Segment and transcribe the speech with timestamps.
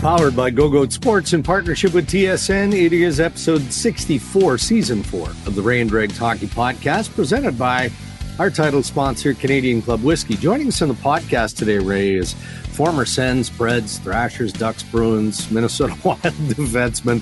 [0.00, 5.28] Powered by Go Goat Sports in partnership with TSN, it is episode 64, season four
[5.28, 7.90] of the Ray and Dregs Hockey Podcast, presented by
[8.38, 10.36] our title sponsor, Canadian Club Whiskey.
[10.36, 15.94] Joining us on the podcast today, Ray, is former Sens, Preds, Thrashers, Ducks, Bruins, Minnesota
[16.04, 17.20] Wild defenseman,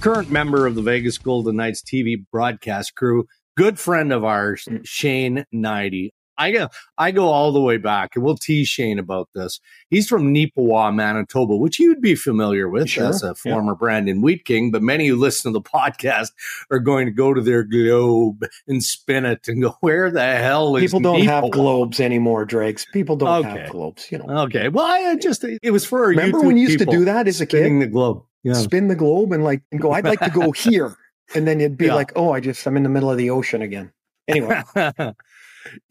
[0.00, 3.26] current member of the Vegas Golden Knights TV broadcast crew,
[3.56, 6.10] good friend of ours, Shane Hnidy.
[6.38, 6.68] I go,
[6.98, 9.60] I go all the way back, and we'll tease Shane about this.
[9.90, 13.52] He's from Neepawa, Manitoba, which you'd be familiar with Sure, as a yeah.
[13.52, 16.30] former Brandon Wheat King, but many who listen to the podcast
[16.70, 20.74] are going to go to their globe and spin it and go, where the hell
[20.76, 22.86] is People don't have globes anymore, Dregs.
[22.92, 23.60] People don't Okay.
[23.62, 24.10] have globes.
[24.10, 24.42] You know.
[24.44, 27.40] Okay, well, I just it was for Remember when you used to do that as
[27.40, 27.88] a spinning kid?
[27.88, 28.22] the globe.
[28.42, 29.92] Yeah, Spin the globe and like and go.
[29.92, 30.96] I'd like to go here,
[31.34, 31.94] and then it'd be Yeah.
[31.94, 33.92] like, oh, I just I'm in the middle of the ocean again.
[34.28, 34.62] Anyway,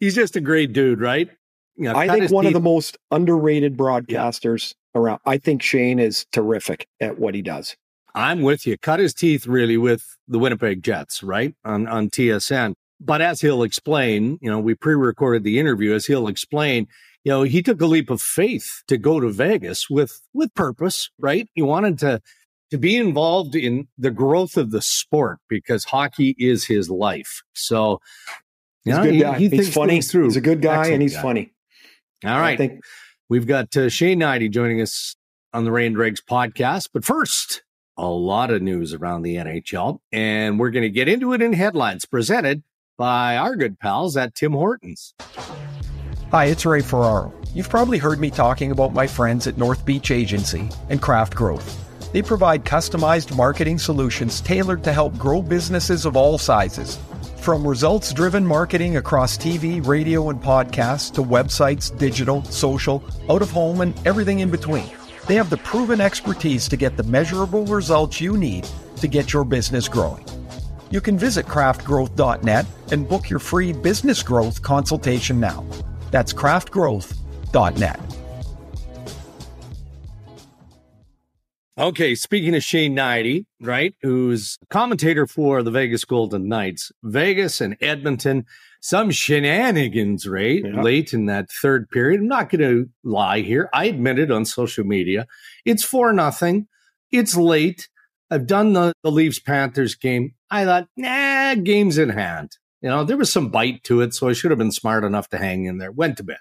[0.00, 1.30] he's just a great dude, right?
[1.76, 5.20] You know, I think one of the most underrated broadcasters around.
[5.24, 7.76] I think Shane is terrific at what he does.
[8.14, 8.76] I'm with you.
[8.76, 11.54] Cut his teeth really with the Winnipeg Jets, right?
[11.64, 12.74] On on TSN.
[13.00, 16.86] But as he'll explain, you know, we pre-recorded the interview as he'll explain,
[17.24, 21.10] you know, he took a leap of faith to go to Vegas with with purpose,
[21.18, 21.48] right?
[21.54, 22.20] He wanted to
[22.70, 27.42] to be involved in the growth of the sport because hockey is his life.
[27.54, 28.00] So
[28.84, 29.38] He's you a good he- guy.
[29.38, 29.92] he he's funny.
[29.94, 30.24] things through.
[30.24, 31.22] He's a good guy, Excellent and he's guy.
[31.22, 31.52] funny.
[32.24, 32.54] All right.
[32.54, 32.80] I think
[33.28, 35.16] We've got uh, Shane Hnidy joining us
[35.54, 36.90] on the Ray and Dregs podcast.
[36.92, 37.62] But first,
[37.96, 41.54] a lot of news around the NHL, and we're going to get into it in
[41.54, 42.62] headlines presented
[42.98, 45.14] by our good pals at Tim Hortons.
[46.30, 47.32] Hi, it's Ray Ferraro.
[47.54, 52.12] You've probably heard me talking about my friends at North Beach Agency and Craft Growth.
[52.12, 56.98] They provide customized marketing solutions tailored to help grow businesses of all sizes.
[57.42, 63.50] From results driven marketing across TV, radio, and podcasts to websites, digital, social, out of
[63.50, 64.88] home, and everything in between.
[65.26, 68.68] They have the proven expertise to get the measurable results you need
[68.98, 70.24] to get your business growing.
[70.92, 75.66] You can visit craftgrowth.net and book your free business growth consultation now.
[76.12, 78.21] That's craftgrowth.net.
[81.78, 87.78] Okay, speaking of Shane Hnidy, right, who's commentator for the Vegas Golden Knights, Vegas and
[87.80, 88.44] Edmonton,
[88.82, 90.82] some shenanigans, right, Yeah.
[90.82, 92.20] late in that third period.
[92.20, 93.70] I'm not going to lie here.
[93.72, 95.26] I admit it on social media.
[95.64, 96.68] It's for nothing.
[97.10, 97.88] It's late.
[98.30, 100.34] I've done the, the Leafs Panthers game.
[100.50, 102.50] I thought, nah, game's in hand.
[102.82, 105.28] You know, there was some bite to it, so I should have been smart enough
[105.30, 105.92] to hang in there.
[105.92, 106.38] Went to bed.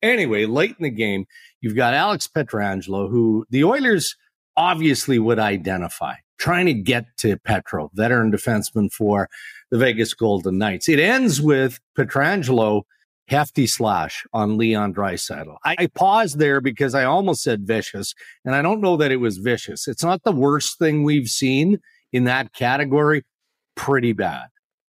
[0.00, 1.26] Anyway, late in the game,
[1.60, 4.16] you've got Alex Pietrangelo, who the Oilers
[4.56, 9.28] obviously would identify, trying to get to Petro, veteran defenseman for
[9.70, 10.88] the Vegas Golden Knights.
[10.88, 12.82] It ends with Pietrangelo
[13.28, 15.56] hefty slash on Leon Draisaitl.
[15.64, 18.12] I, I paused there because I almost said vicious,
[18.44, 19.86] and I don't know that it was vicious.
[19.86, 21.78] It's not the worst thing we've seen
[22.12, 23.22] in that category.
[23.76, 24.48] Pretty bad,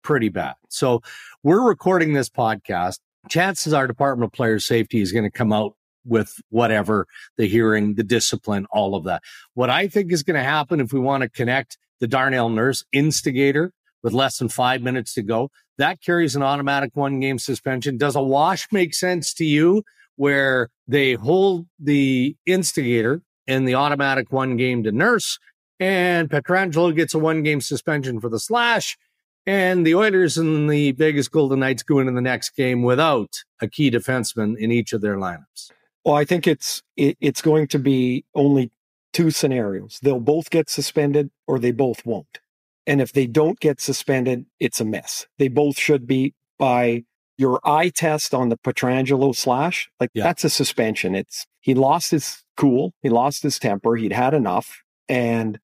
[0.03, 0.55] pretty bad.
[0.69, 1.03] So
[1.43, 2.97] we're recording this podcast.
[3.29, 5.75] Chances are Department of Player Safety is going to come out
[6.05, 9.21] with whatever the hearing, the discipline, all of that.
[9.53, 12.83] What I think is going to happen if we want to connect the Darnell Nurse
[12.91, 13.71] instigator
[14.01, 17.97] with less than five minutes to go, that carries an automatic one game suspension.
[17.97, 19.83] Does a wash make sense to you
[20.15, 25.39] where they hold the instigator and the automatic one game to Nurse
[25.79, 28.97] and Pietrangelo gets a one game suspension for the slash?
[29.45, 33.29] And the Oilers and the Vegas Golden Knights go into the next game without
[33.61, 35.71] a key defenseman in each of their lineups.
[36.05, 38.71] Well, I think it's it, it's going to be only
[39.13, 39.99] two scenarios.
[40.01, 42.39] They'll both get suspended or they both won't.
[42.85, 45.27] And if they don't get suspended, it's a mess.
[45.37, 47.05] They both should be by
[47.37, 49.89] your eye test on the Pietrangelo slash.
[49.99, 50.23] Like Yeah.
[50.23, 51.15] that's a suspension.
[51.15, 55.59] It's he lost his cool, he lost his temper, he'd had enough, and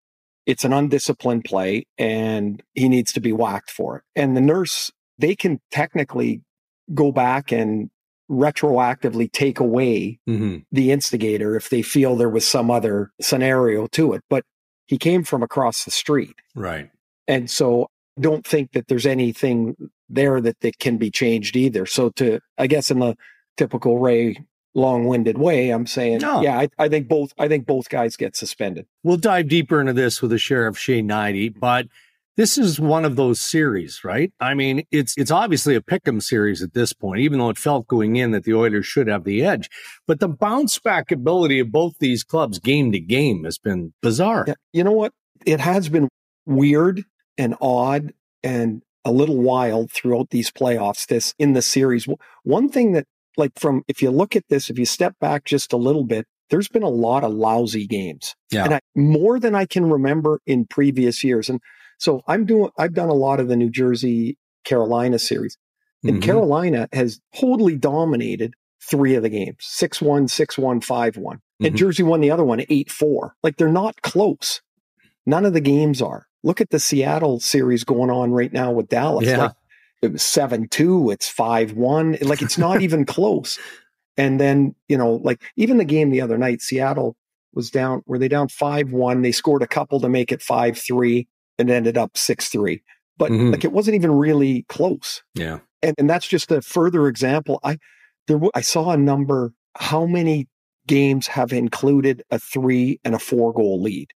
[0.45, 4.03] it's an undisciplined play, and he needs to be whacked for it.
[4.15, 6.41] And the nurse, they can technically
[6.93, 7.91] go back and
[8.29, 10.57] retroactively take away Mm-hmm.
[10.71, 14.23] the instigator if they feel there was some other scenario to it.
[14.29, 14.43] But
[14.85, 16.35] he came from across the street.
[16.55, 16.89] Right.
[17.27, 17.89] And so
[18.19, 19.75] don't think that there's anything
[20.09, 21.85] there that, that can be changed either.
[21.85, 23.15] So to I guess in the
[23.57, 24.37] typical Ray
[24.75, 26.41] long-winded way, I'm saying, No.
[26.41, 28.85] yeah, I, I think both I think both guys get suspended.
[29.03, 31.87] We'll dive deeper into this with the sheriff Shane Hnidy, but
[32.39, 34.31] this is one of those series, right?
[34.39, 37.85] I mean, it's it's obviously a pick'em series at this point, even though it felt
[37.87, 39.69] going in that the Oilers should have the edge.
[40.07, 44.45] But the bounce back ability of both these clubs game to game has been bizarre.
[44.47, 45.11] Yeah, you know what?
[45.45, 46.07] It has been
[46.45, 47.03] weird
[47.37, 51.07] and odd and a little wild throughout these playoffs.
[51.07, 52.07] This in the series.
[52.43, 53.03] One thing that,
[53.35, 56.25] like, from if you look at this, if you step back just a little bit,
[56.51, 58.33] there's been a lot of lousy games.
[58.49, 58.63] Yeah.
[58.63, 61.49] And I, more than I can remember in previous years.
[61.49, 61.59] And
[61.99, 65.57] so I'm doing, I've done a lot of the New Jersey Carolina series.
[66.03, 66.21] And Mhm.
[66.23, 71.39] Carolina has totally dominated three of the games 6 1, 6 1, 5 1.
[71.61, 71.77] And Mhm.
[71.77, 73.35] Jersey won the other one 8 4.
[73.43, 74.61] Like they're not close.
[75.25, 76.25] None of the games are.
[76.41, 79.27] Look at the Seattle series going on right now with Dallas.
[79.27, 79.37] Yeah.
[79.43, 79.51] Like
[80.01, 82.17] it was 7 2, it's 5 1.
[82.21, 83.59] Like it's not even close.
[84.15, 87.17] And then, you know, like even the game the other night, Seattle
[87.53, 89.21] was down, were they down 5 1?
[89.21, 91.27] They scored a couple to make it 5 3
[91.59, 92.81] and ended up 6 3.
[93.17, 93.51] But Mhm.
[93.51, 95.59] like it wasn't even really close Yeah.
[95.83, 97.59] and, and that's just a further example.
[97.63, 97.77] I
[98.27, 99.53] there I saw a number.
[99.75, 100.47] How many
[100.87, 104.11] games have included a three and a four goal lead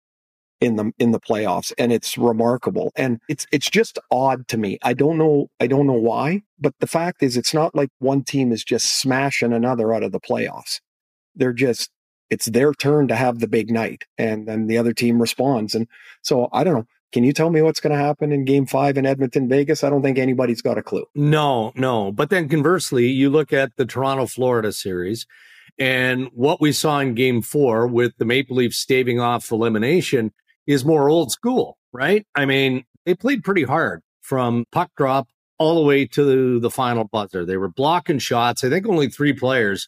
[0.61, 2.91] in the in the playoffs, and it's remarkable.
[2.95, 4.77] And it's it's just odd to me.
[4.83, 5.47] I don't know.
[5.59, 8.99] I don't know why, but the fact is, it's not like one team is just
[9.01, 10.79] smashing another out of the playoffs.
[11.35, 11.89] They're just
[12.29, 15.73] it's their turn to have the big night, and then the other team responds.
[15.75, 15.87] And
[16.21, 16.85] so I don't know.
[17.11, 19.83] Can you tell me what's going to happen in Game Five in Edmonton, Vegas?
[19.83, 21.05] I don't think anybody's got a clue.
[21.13, 22.11] No, no.
[22.11, 25.25] But then conversely, you look at the Toronto Florida series
[25.77, 30.31] and what we saw in game four with the Maple Leafs staving off elimination
[30.67, 32.25] is more old school, right?
[32.35, 37.03] I mean, they played pretty hard from puck drop all the way to the final
[37.03, 37.45] buzzer.
[37.45, 38.63] They were blocking shots.
[38.63, 39.87] I think only three players,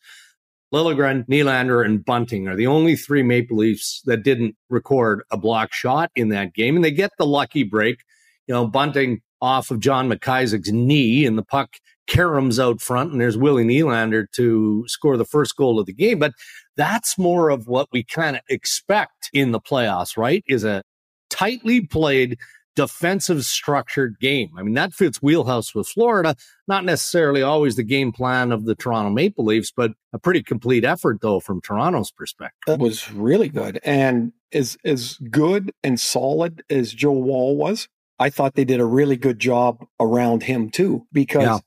[0.74, 5.72] Liljegren, Nylander, and Bunting are the only three Maple Leafs that didn't record a block
[5.72, 6.76] shot in that game.
[6.76, 8.00] And they get the lucky break.
[8.48, 11.70] You know, Bunting off of John McIsaac's knee and the puck
[12.10, 16.20] caroms out front and there's Willie Nylander to score the first goal of the game.
[16.20, 16.34] But
[16.76, 20.44] that's more of what we kind of expect in the playoffs, right?
[20.48, 20.82] Is a
[21.30, 22.38] tightly played
[22.76, 24.50] defensive structured game.
[24.58, 26.36] I mean, that fits wheelhouse with Florida.
[26.68, 30.84] Not necessarily always the game plan of the Toronto Maple Leafs, but a pretty complete
[30.84, 32.62] effort though from Toronto's perspective.
[32.68, 33.80] That was really good.
[33.84, 37.88] And as as good and solid as Joe Woll was,
[38.20, 41.06] I thought they did a really good job around him too.
[41.12, 41.60] Because Yeah.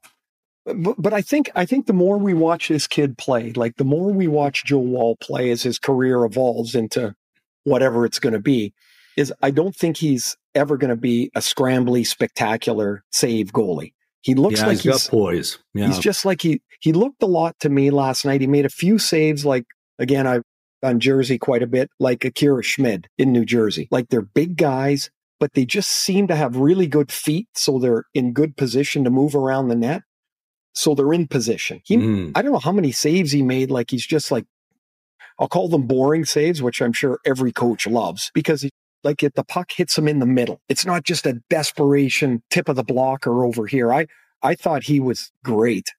[0.75, 3.85] but, but I think I think the more we watch this kid play, like the
[3.85, 7.15] more we watch Joe Woll play as his career evolves into
[7.65, 8.73] whatever it's going to be,
[9.17, 13.93] is I don't think he's ever going to be a scrambly, spectacular save goalie.
[14.23, 15.59] He looks yeah, like he's he's poise.
[15.75, 15.87] Yeah.
[15.87, 18.41] He's just like he he looked a lot to me last night.
[18.41, 19.65] He made a few saves like
[19.99, 20.43] again I've
[20.83, 23.89] on Jersey quite a bit, like Akira Schmid in New Jersey.
[23.91, 25.11] Like they're big guys,
[25.41, 29.11] but they just seem to have really good feet, so they're in good position to
[29.11, 30.03] move around the net.
[30.75, 31.81] So they're in position.
[31.85, 32.33] He Mm.
[32.35, 34.45] I don't know how many saves he made, like he's just like
[35.39, 38.71] I'll call them boring saves, which I'm sure every coach loves because he
[39.07, 40.61] like it, the puck hits him in the middle.
[40.69, 43.93] It's not just a desperation tip of the blocker over here.
[43.93, 44.07] I
[44.43, 45.93] I thought he was great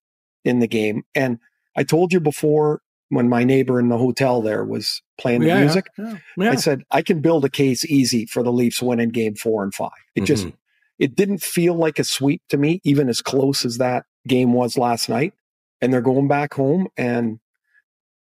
[0.45, 1.39] in the game, and
[1.75, 5.61] I told you before when my neighbor in the hotel there was playing the Yeah,
[5.61, 5.85] music.
[5.97, 6.51] yeah, yeah.
[6.51, 9.73] I said I can build a case easy for the Leafs winning Game Four and
[9.73, 9.91] Five.
[10.15, 10.53] It just Mhm.
[10.99, 14.77] it didn't feel like a sweep to me, even as close as that game was
[14.77, 15.33] last night.
[15.81, 17.39] And they're going back home, and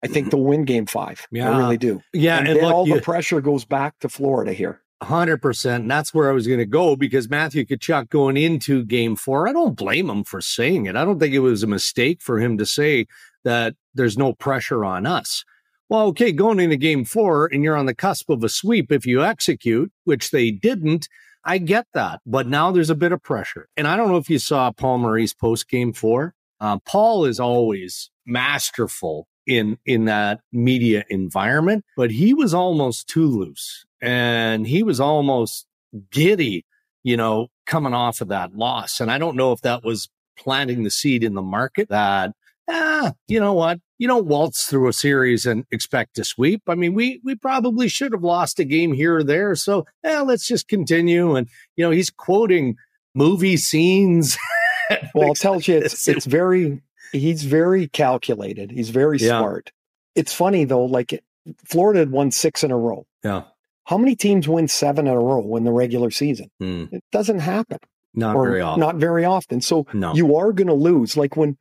[0.03, 1.27] I think they'll win Game Five.
[1.31, 1.49] Yeah.
[1.49, 2.01] I really do.
[2.13, 4.81] yeah, and, and, then look, all you- the pressure goes back to Florida here.
[5.01, 5.81] Hundred percent.
[5.81, 9.49] And that's where I was going to go because Matthew Tkachuk going into Game Four,
[9.49, 10.95] I don't blame him for saying it.
[10.95, 13.07] I don't think it was a mistake for him to say
[13.43, 15.43] that there's no pressure on us.
[15.89, 19.05] Well, okay, going into Game Four and you're on the cusp of a sweep if
[19.05, 21.09] you execute, which they didn't.
[21.43, 23.67] I get that, but now there's a bit of pressure.
[23.75, 26.33] And I don't know if you saw Paul Maurice post Game Four.
[26.61, 33.27] Uh, Paul is always masterful in in that media environment, but he was almost too
[33.27, 35.65] loose and he was almost
[36.11, 36.65] giddy,
[37.03, 38.99] you know, coming off of that loss.
[38.99, 42.33] And I don't know if that was planting the seed in the market that
[42.69, 46.61] ah, you know what, you don't waltz through a series and expect to sweep.
[46.67, 50.21] I mean, we we probably should have lost a game here or there, so yeah,
[50.21, 51.35] let's just continue.
[51.35, 52.75] And you know, he's quoting
[53.15, 54.37] movie scenes.
[55.15, 56.81] Well, it tells you it's it's very
[57.13, 58.71] he's very calculated.
[58.71, 59.39] He's very Yeah.
[59.39, 59.71] smart.
[60.15, 61.23] It's funny though, like
[61.65, 63.05] Florida had won six in a row.
[63.23, 63.43] yeah,
[63.85, 66.49] How many teams win seven in a row in the regular season?
[66.59, 66.85] Hmm.
[66.91, 67.79] It doesn't happen.
[68.15, 68.79] not very often.
[68.79, 69.59] Not very often.
[69.61, 71.17] So no, you are going to lose.
[71.17, 71.57] Like when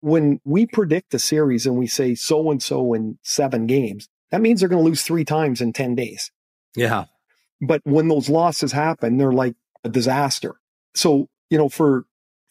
[0.00, 4.40] when we predict a series and we say so and so in seven games, that
[4.40, 6.30] means they're going to lose three times in ten days.
[6.76, 7.06] yeah,
[7.60, 10.54] But when those losses happen, they're like a disaster.
[10.94, 12.04] So you know, for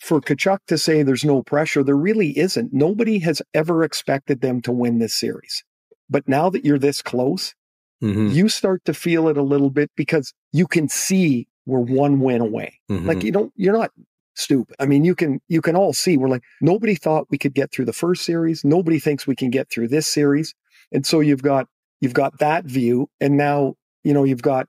[0.05, 2.71] for Tkachuk to say there's no pressure, there really isn't.
[2.71, 5.63] Nobody has ever expected them to win this series.
[6.09, 7.55] But now that you're this close,
[8.03, 8.31] Mhm.
[8.31, 12.39] you start to feel it a little bit because you can see we're one win
[12.41, 12.79] away.
[12.91, 13.05] Mhm.
[13.07, 13.89] Like you don't, you're not
[14.35, 14.75] stupid.
[14.79, 17.71] I mean, you can, you can all see we're like, nobody thought we could get
[17.71, 18.63] through the first series.
[18.63, 20.53] Nobody thinks we can get through this series.
[20.91, 21.67] And so you've got
[22.01, 24.67] you've got that view, and now you know you've got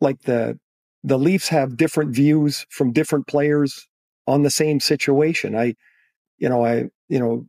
[0.00, 0.58] like the
[1.04, 3.86] the Leafs have different views from different players
[4.26, 5.54] on the same situation.
[5.56, 5.74] I,
[6.38, 7.46] you know, I you know,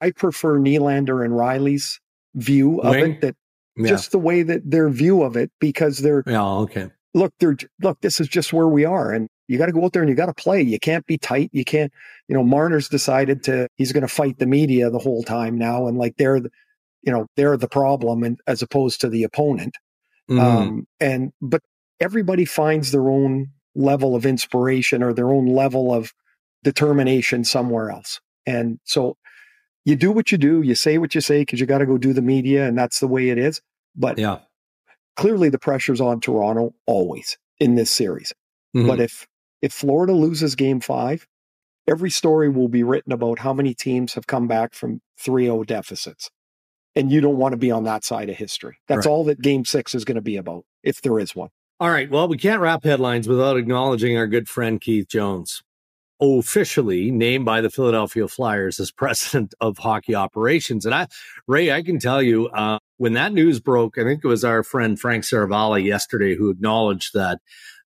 [0.00, 2.00] I prefer Nylander and Rielly's
[2.34, 3.12] view of Wing?
[3.12, 3.20] it.
[3.20, 3.36] That
[3.76, 3.88] Yeah.
[3.88, 6.42] just the way that their view of it because they're yeah.
[6.44, 6.90] Okay.
[7.14, 9.92] look they're look this is just where we are and you got to go out
[9.92, 11.92] there and you got to play you can't be tight you can't
[12.28, 15.86] you know marner's decided to he's going to fight the media the whole time now
[15.86, 16.50] and like they're the,
[17.02, 19.76] you know they're the problem and as opposed to the opponent
[20.28, 20.40] Mhm.
[20.40, 21.62] um and but
[22.00, 26.12] everybody finds their own level of inspiration or their own level of
[26.64, 29.16] determination somewhere else and so
[29.84, 31.96] you do what you do you say what you say because you got to go
[31.98, 33.60] do the media and that's the way it is
[33.94, 34.38] but yeah.
[35.16, 38.32] clearly the pressure's on Toronto always in this series.
[38.76, 38.86] Mhm.
[38.86, 39.26] But if
[39.60, 41.26] if Florida loses game 5,
[41.88, 46.30] every story will be written about how many teams have come back from 3-0 deficits.
[46.94, 48.76] And you don't want to be on that side of history.
[48.86, 49.10] That's Right.
[49.10, 51.50] all that game 6 is going to be about if there is one.
[51.80, 52.10] All right.
[52.10, 55.62] Well, we can't wrap headlines without acknowledging our good friend Keith Jones,
[56.20, 60.84] officially named by the Philadelphia Flyers as president of hockey operations.
[60.84, 61.06] And I,
[61.46, 64.64] Ray, I can tell you, uh, when that news broke, I think it was our
[64.64, 67.38] friend Frank Seravalli yesterday who acknowledged that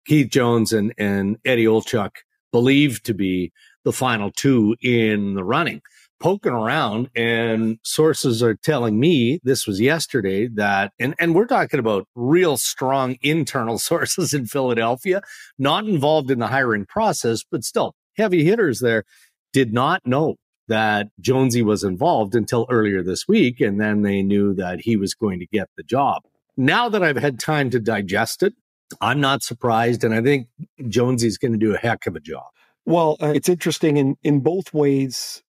[0.06, 2.10] Keith Jones and, and Eddie Olczyk
[2.52, 3.52] believed to be
[3.84, 5.80] the final two in the running.
[6.20, 11.78] Poking around, and sources are telling me this was yesterday that, and, and we're talking
[11.78, 15.22] about real strong internal sources in Philadelphia,
[15.58, 19.04] not involved in the hiring process, but still heavy hitters there,
[19.52, 20.36] did not know
[20.68, 23.60] that Jonesy was involved until earlier this week.
[23.60, 26.22] And then they knew that he was going to get the job.
[26.56, 28.54] Now that I've had time to digest it,
[29.00, 30.04] I'm not surprised.
[30.04, 30.48] And I think
[30.88, 32.46] Jonesy's going to do a heck of a job.
[32.84, 35.42] Well, uh, it's interesting in in both ways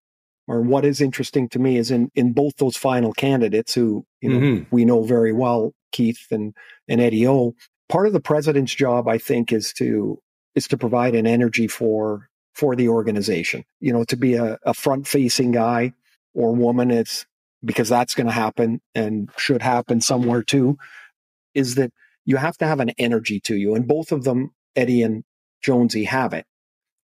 [0.49, 4.29] or what is interesting to me is in in both those final candidates who, you
[4.29, 4.65] know, Mhm.
[4.71, 6.55] we know very well Keith and
[6.87, 7.53] and Eddie O.
[7.87, 10.19] Part of the president's job, I think, is to
[10.55, 13.63] is to provide an energy for for the organization.
[13.79, 15.93] You know, to be a, a front facing guy
[16.33, 16.89] or woman.
[16.89, 17.27] It's
[17.63, 20.77] because that's going to happen and should happen somewhere too.
[21.53, 21.91] Is that
[22.25, 25.23] you have to have an energy to you, and both of them, Eddie and
[25.61, 26.45] Jonesy, have it.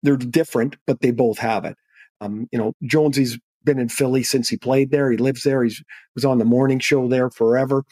[0.01, 1.75] They're different, but they both have it.
[2.21, 5.11] Um, you know, Jonesy's been in Philly since he played there.
[5.11, 5.63] He lives there.
[5.63, 7.83] He's was on the morning show there forever.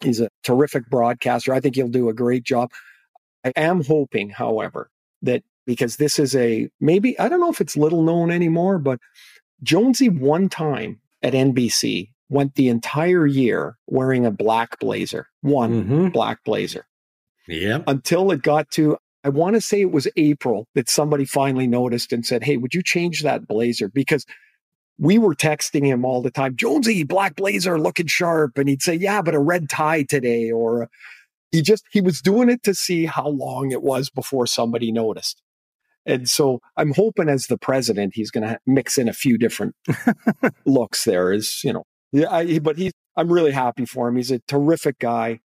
[0.00, 1.52] He's a terrific broadcaster.
[1.52, 2.70] I think he'll do a great job.
[3.44, 4.90] I am hoping, however,
[5.22, 8.98] that because this is a maybe I don't know if it's little known anymore, but
[9.62, 16.08] Jonesy one time at NBC went the entire year wearing a black blazer, one Mm-hmm.
[16.08, 16.86] black blazer
[17.46, 17.82] Yeah.
[17.86, 22.12] until it got to I want to say it was April that somebody finally noticed
[22.12, 24.26] and said, "Hey, would you change that blazer?" Because
[24.98, 28.94] we were texting him all the time, Jonesy, black blazer, looking sharp, and he'd say,
[28.94, 30.88] "Yeah, but a red tie today," or
[31.52, 35.40] he just he was doing it to see how long it was before somebody noticed.
[36.04, 39.76] And so I'm hoping as the president, he's going to mix in a few different
[40.66, 41.32] looks there.
[41.32, 44.16] Is you know, yeah, I, but he's I'm really happy for him.
[44.16, 45.40] He's a terrific guy,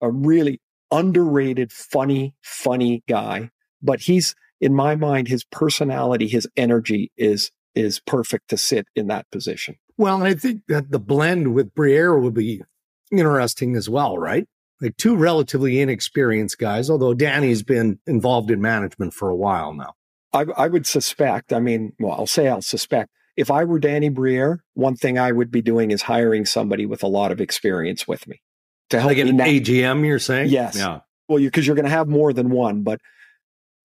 [0.00, 3.50] a really underrated, funny, funny guy.
[3.82, 9.06] But he's in my mind, his personality, his energy is is perfect to sit in
[9.06, 9.76] that position.
[9.96, 12.62] Well, and I think that the blend with Briere will be
[13.12, 14.46] interesting as well, right?
[14.80, 19.94] Like two relatively inexperienced guys, although Danny's been involved in management for a while now.
[20.32, 21.52] I, I would suspect.
[21.52, 23.10] I mean, well, I'll say I'll suspect.
[23.36, 27.02] If I were Danny Briere, one thing I would be doing is hiring somebody with
[27.02, 28.40] a lot of experience with me
[28.90, 30.50] to help Like an AGM, you're saying?
[30.50, 30.76] Yes.
[30.76, 31.00] Yeah.
[31.28, 33.00] well, because you're going to have more than one, but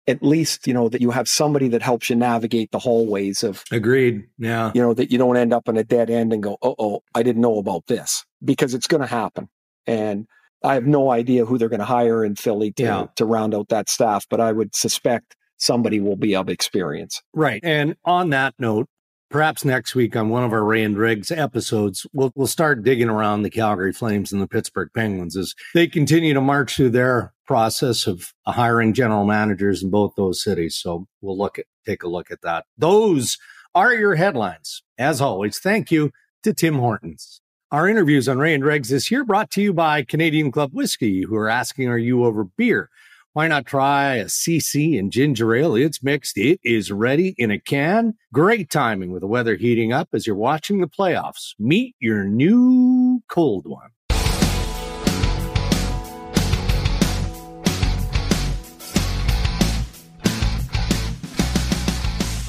[0.09, 3.63] at least you know that you have somebody that helps you navigate the hallways of
[3.71, 4.25] Agreed.
[4.39, 4.73] Yeah.
[4.75, 7.03] you know that you don't end up in a dead end and go, oh, oh,
[7.15, 9.49] I didn't know about this because it's going to happen.
[9.87, 10.27] And
[10.65, 13.07] I have no idea who they're going to hire in Philly to, Yeah.
[13.17, 17.23] to round out that staff, but I would suspect somebody will be of experience.
[17.33, 17.61] Right.
[17.63, 18.89] And on that note,
[19.33, 23.09] perhaps next week on one of our Ray and Dregs episodes, we'll we'll start digging
[23.09, 27.33] around the Calgary Flames and the Pittsburgh Penguins as they continue to march through their
[27.47, 30.77] process of hiring general managers in both those cities.
[30.77, 32.67] So we'll look at take a look at that.
[32.79, 33.39] Those
[33.75, 34.83] are your headlines.
[34.99, 36.13] As always, thank you
[36.45, 37.41] to Tim Hortons.
[37.73, 41.23] Our interviews on Ray and Dregs this year brought to you by Canadian Club Whiskey,
[41.23, 42.91] who are asking, Are you over beer?
[43.35, 45.75] Why not try a CC and ginger ale?
[45.75, 46.37] It's mixed.
[46.37, 48.13] It is ready in a can.
[48.31, 51.55] Great timing with the weather heating up as you're watching the playoffs.
[51.59, 53.89] Meet your new cold one.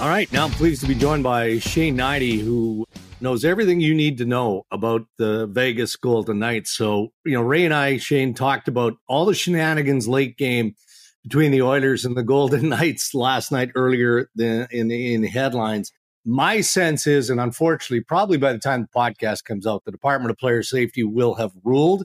[0.02, 2.86] All right, now I'm pleased to be joined by Shane Hnidy, who
[3.24, 6.72] knows everything you need to know about the Vegas Golden Knights.
[6.72, 10.75] So, you know, Ray and I, Shane, talked about all the shenanigans late game
[11.24, 15.92] between the Oilers and the Golden Knights last night earlier in, in, in headlines.
[16.25, 20.32] My sense is, and unfortunately, probably by the time the podcast comes out, the Department
[20.32, 22.03] of Player Safety will have ruled.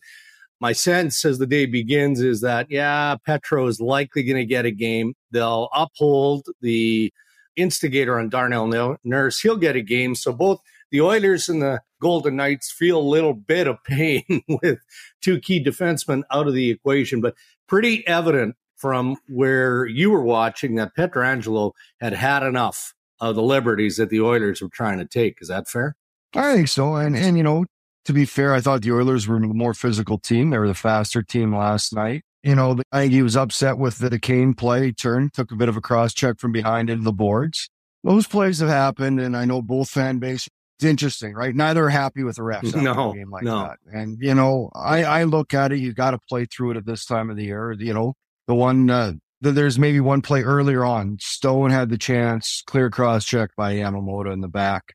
[0.61, 4.67] My sense as the day begins is that, yeah, Petro is likely going to get
[4.67, 5.15] a game.
[5.31, 7.13] They'll uphold the
[7.57, 9.41] instigator on Darnell Nurse.
[9.41, 10.15] He'll get a game.
[10.15, 10.61] So both
[10.91, 14.79] the Oilers and the Golden Knights feel a little bit of pain with
[15.21, 17.35] two key defensemen out of the equation, but
[17.67, 23.97] pretty evident from where you were watching that Pietrangelo had had enough of the liberties
[23.97, 25.39] that the Oilers were trying to take.
[25.41, 25.97] Is that fair?
[26.35, 26.95] I think so.
[26.95, 27.65] And and you know,
[28.05, 30.51] to be fair, I thought the Oilers were a more physical team.
[30.51, 32.23] They were the faster team last night.
[32.43, 34.93] You know, I think he was upset with the Kane play.
[34.93, 37.69] Turn took a bit of a cross check from behind into the boards.
[38.05, 40.49] Those plays have happened, and I know both fan base.
[40.79, 41.55] It's interesting, right?
[41.55, 42.75] Neither are happy with the refs.
[42.81, 43.63] No, a game like no.
[43.65, 43.79] that.
[43.93, 45.81] And you know, I I look at it.
[45.81, 47.73] You got to play through it at this time of the year.
[47.73, 48.15] You know,
[48.47, 51.19] the one uh, there's maybe one play earlier on.
[51.21, 54.95] Stone had the chance, clear cross check by Yamamoto in the back.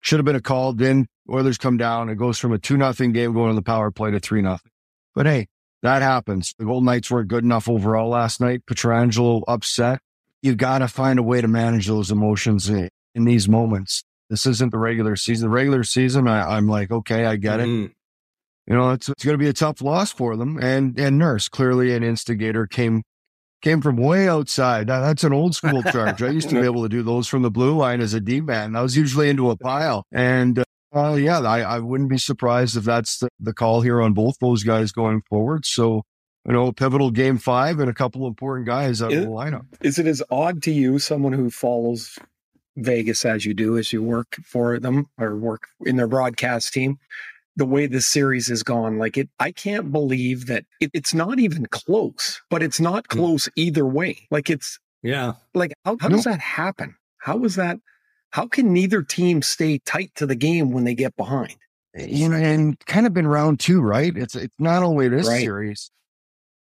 [0.00, 0.72] Should have been a call.
[0.72, 2.10] Then Oilers come down.
[2.10, 4.70] It goes from a two nothing game going to the power play to three nothing.
[5.14, 5.48] But hey,
[5.82, 6.54] that happens.
[6.58, 8.62] The Golden Knights weren't good enough overall last night.
[8.66, 10.00] Pietrangelo upset.
[10.42, 14.02] You got to find a way to manage those emotions in, in, these moments.
[14.30, 15.48] This isn't the regular season.
[15.48, 17.66] The regular season, I, am like, okay, I get it.
[17.66, 17.92] Mm-hmm.
[18.66, 20.58] You know, it's, it's going to be a tough loss for them.
[20.58, 23.02] And and Nurse, clearly an instigator, came
[23.60, 24.86] came from way outside.
[24.86, 26.22] Now, that's an old school charge.
[26.22, 28.40] I used to be able to do those from the blue line as a D
[28.40, 28.76] man.
[28.76, 30.04] I was usually into a pile.
[30.12, 30.64] And uh,
[30.94, 34.36] uh, yeah, I, I wouldn't be surprised if that's the, the call here on both
[34.40, 35.66] those guys going forward.
[35.66, 36.02] So,
[36.46, 39.66] you know, pivotal game five and a couple important guys out is, of the lineup.
[39.80, 42.18] Is it as odd to you, someone who follows
[42.76, 46.98] Vegas as you do, as you work for them or work in their broadcast team,
[47.56, 48.98] the way this series has gone.
[48.98, 53.18] Like it, I can't believe that it, it's not even close, but it's not hmm.
[53.18, 54.26] close either way.
[54.30, 55.34] Like it's, yeah.
[55.54, 56.96] Like how, how does that happen?
[57.18, 57.78] How is that?
[58.30, 61.56] How can neither team stay tight to the game when they get behind?
[61.96, 64.12] You know, and kind of been round two, right?
[64.16, 65.40] It's it's not only this right.
[65.40, 65.92] series.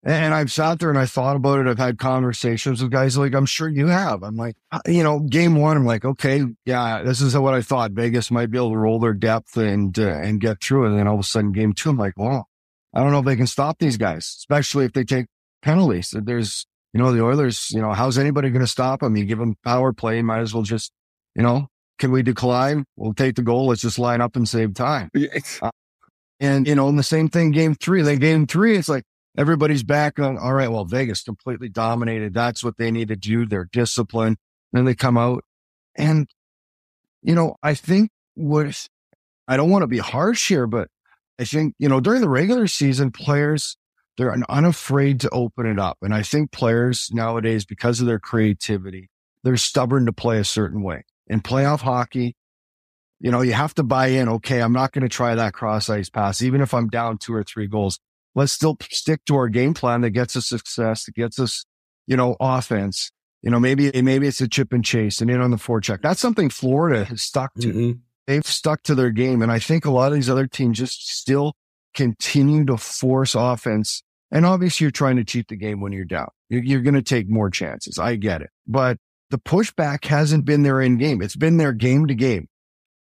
[0.04, 1.68] And I've sat there and I thought about it.
[1.68, 4.24] I've had conversations with guys like I'm sure you have.
[4.24, 7.62] I'm like, uh, you know, game one, I'm like, okay, yeah, this is what I
[7.62, 7.92] thought.
[7.92, 10.86] Vegas might be able to roll their depth and uh, and get through.
[10.86, 12.48] And then all of a sudden, game two, I'm like, well,
[12.92, 15.26] I don't know if they can stop these guys, especially if they take
[15.62, 16.12] penalties.
[16.12, 17.70] There's, you know, the Oilers.
[17.70, 19.16] You know, how's anybody going to stop them?
[19.16, 20.90] You give them power play, might as well just,
[21.36, 21.68] you know,
[22.00, 22.84] can we decline?
[22.96, 23.68] We'll take the goal.
[23.68, 25.10] Let's just line up and save time.
[25.62, 25.70] Uh,
[26.40, 28.02] and you know, and the same thing, game three.
[28.02, 29.04] Then game three, it's like
[29.36, 32.34] everybody's back on, all right, well, Vegas completely dominated.
[32.34, 33.46] That's what they need to do.
[33.46, 34.36] They're disciplined.
[34.72, 35.44] Then they come out
[35.96, 36.28] and,
[37.22, 38.88] you know, I think what
[39.46, 40.88] I don't want to be harsh here, but
[41.38, 43.76] I think, you know, during the regular season, players,
[44.16, 45.98] they're unafraid to open it up.
[46.02, 49.10] And I think players nowadays, because of their creativity,
[49.42, 51.04] they're stubborn to play a certain way.
[51.26, 52.36] In playoff hockey,
[53.20, 54.28] you know, you have to buy in.
[54.28, 57.34] Okay, I'm not going to try that cross ice pass, even if I'm down two
[57.34, 57.98] or three goals
[58.34, 61.64] let's still stick to our game plan that gets us success, that gets us,
[62.06, 63.10] you know, offense.
[63.42, 66.00] You know, maybe maybe it's a chip and chase and in on the forecheck.
[66.00, 67.68] That's something Florida has stuck to.
[67.68, 67.92] Mm-hmm.
[68.28, 71.08] They've stuck to their game, and I think a lot of these other teams just
[71.08, 71.54] still
[71.92, 74.04] continue to force offense.
[74.30, 76.28] And obviously, you're trying to cheat the game when you're down.
[76.48, 77.98] You're, you're going to take more chances.
[77.98, 78.98] I get it, but
[79.30, 81.20] the pushback hasn't been there in game.
[81.20, 82.48] It's been there game to game.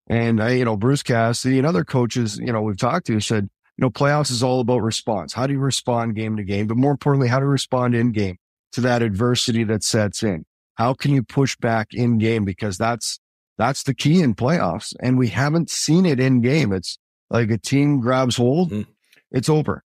[0.07, 3.49] And I, you know, Bruce Cassidy and other coaches, you know, we've talked to said
[3.77, 5.33] you know, playoffs is all about response.
[5.33, 6.67] How do you respond game to game?
[6.67, 8.37] But more importantly, how to respond in game
[8.73, 10.45] to that adversity that sets in.
[10.75, 12.45] How can you push back in game?
[12.45, 13.19] Because that's,
[13.57, 14.93] that's the key in playoffs.
[15.01, 16.71] And we haven't seen it in game.
[16.73, 16.97] It's
[17.29, 18.89] like a team grabs hold, mm-hmm.
[19.31, 19.83] it's over.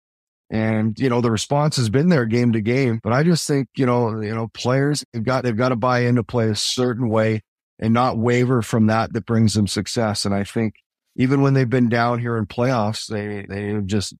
[0.50, 3.00] And, you know, the response has been there game to game.
[3.04, 6.02] But I just think, you know, you know, players they've got, they've got to buy
[6.02, 7.41] into play a certain way
[7.80, 10.26] and not waver from that that brings them success.
[10.26, 10.76] And I think
[11.15, 14.15] even when they've been down here in playoffs, they they've just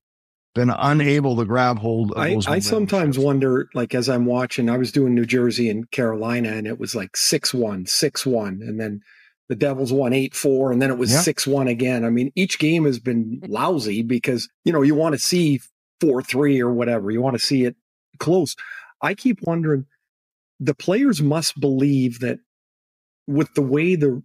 [0.54, 4.76] been unable to grab hold of I, I sometimes wonder, like as I'm watching, I
[4.76, 9.00] was doing New Jersey and Carolina, and it was like 6-1, 6-1, and then
[9.48, 12.04] the Devils won 8-4, and then it was 6-1 again.
[12.04, 15.60] I mean, each game has been lousy because, you know, you want to see
[16.00, 17.10] 4-3 or whatever.
[17.10, 17.74] You want to see it
[18.18, 18.54] close.
[19.02, 19.86] I keep wondering,
[20.60, 22.38] the players must believe that
[23.26, 24.22] with the way the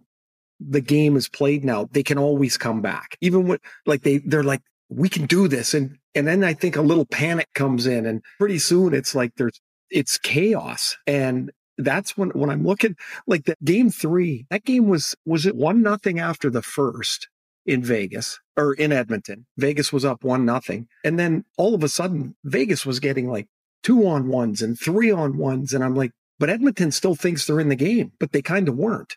[0.60, 3.16] the game is played now, they can always come back.
[3.20, 5.74] Even when like they they're like, we can do this.
[5.74, 9.32] And and then I think a little panic comes in and pretty soon it's like
[9.36, 10.96] there's it's chaos.
[11.06, 12.96] And that's when when I'm looking
[13.26, 17.28] like that game three, that game was was it one nothing after the first.
[17.66, 19.46] in Vegas or in Edmonton.
[19.56, 20.88] Vegas was up one nothing.
[21.04, 23.46] And then all of a sudden, Vegas was getting like
[23.82, 25.72] two on ones and three on ones.
[25.72, 28.76] And I'm like, but Edmonton still thinks they're in the game, but they kind of
[28.76, 29.16] weren't.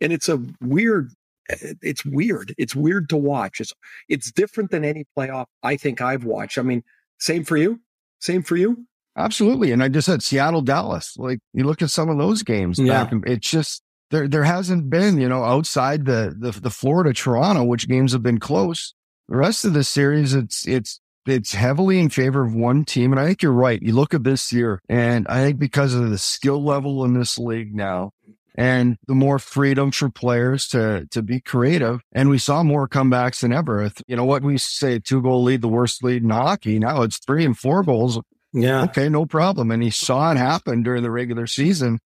[0.00, 1.12] And it's a weird,
[1.48, 2.54] it's weird.
[2.58, 3.60] It's weird to watch.
[3.60, 3.72] It's,
[4.08, 6.58] it's different than any playoff I think I've watched.
[6.58, 6.82] I mean,
[7.18, 7.80] same for you?
[8.20, 8.86] Same for you?
[9.16, 9.70] Absolutely.
[9.72, 11.16] And I just said Seattle, Dallas.
[11.16, 12.78] Like you look at some of those games.
[12.78, 13.08] Yeah.
[13.26, 14.26] it's just there.
[14.26, 18.40] There hasn't been, you know, outside the the, the Florida Toronto, which games have been
[18.40, 18.94] close.
[19.28, 23.12] The rest of the series, it's it's it's heavily in favor of one team.
[23.12, 23.80] And I think you're right.
[23.80, 27.38] You look at this year, and I think because of the skill level in this
[27.38, 28.10] league now,
[28.56, 32.00] and the more freedom for players to to be creative.
[32.12, 33.90] And we saw more comebacks than ever.
[34.06, 36.78] You know what we say, two goal lead, the worst lead in hockey.
[36.78, 38.20] Now it's three and four goals
[38.54, 38.84] yeah.
[38.84, 39.72] Okay, no problem.
[39.72, 41.98] And he saw it happen during the regular season,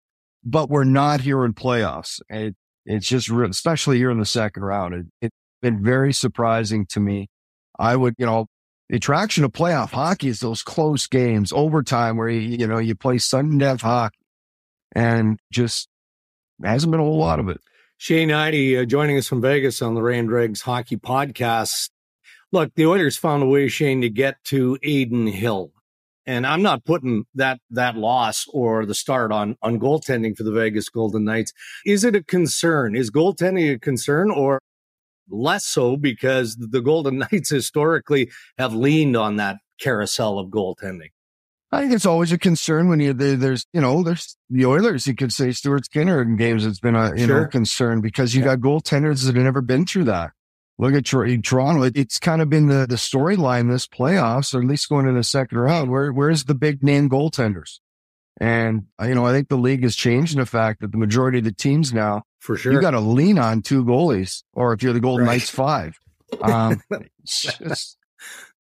[0.42, 2.20] but we're not here in playoffs.
[2.30, 2.56] It,
[2.86, 4.94] it's just, especially here in the second round.
[4.94, 7.28] It, it's been very surprising to me.
[7.78, 8.46] I would, you know,
[8.88, 12.94] the attraction of playoff hockey is those close games, overtime where you, you know, you
[12.94, 14.16] play sudden death hockey
[14.92, 15.86] and just
[16.62, 17.60] hasn't been a whole lot of it.
[17.96, 21.90] Shane Hnidy uh, joining us from Vegas on the Ray and Hockey Podcast.
[22.52, 25.72] Look, the Oilers found a way, Shane, to get to Adin Hill.
[26.24, 30.52] And I'm not putting that that loss or the start on on goaltending for the
[30.52, 31.52] Vegas Golden Knights.
[31.86, 32.94] Is it a concern?
[32.94, 34.60] Is goaltending a concern or
[35.28, 41.10] less so because the Golden Knights historically have leaned on that carousel of goaltending?
[41.70, 45.06] I think it's always a concern when you there's you know there's the Oilers.
[45.06, 46.64] You could say Stuart Skinner in games.
[46.64, 47.42] It's been a you sure.
[47.42, 48.56] know concern because you yeah.
[48.56, 50.32] got goaltenders that have never been through that.
[50.78, 51.82] Look at Toronto.
[51.82, 55.24] It's kind of been the, the storyline this playoffs, or at least going to the
[55.24, 55.90] second round.
[55.90, 57.80] Where where's the big name goaltenders?
[58.40, 61.38] And you know, I think the league has changed in the fact that the majority
[61.38, 64.82] of the teams now, for sure, you got to lean on two goalies, or if
[64.82, 65.34] you're the Golden right.
[65.34, 65.98] Knights, five.
[66.40, 66.80] Um,
[67.24, 67.96] just,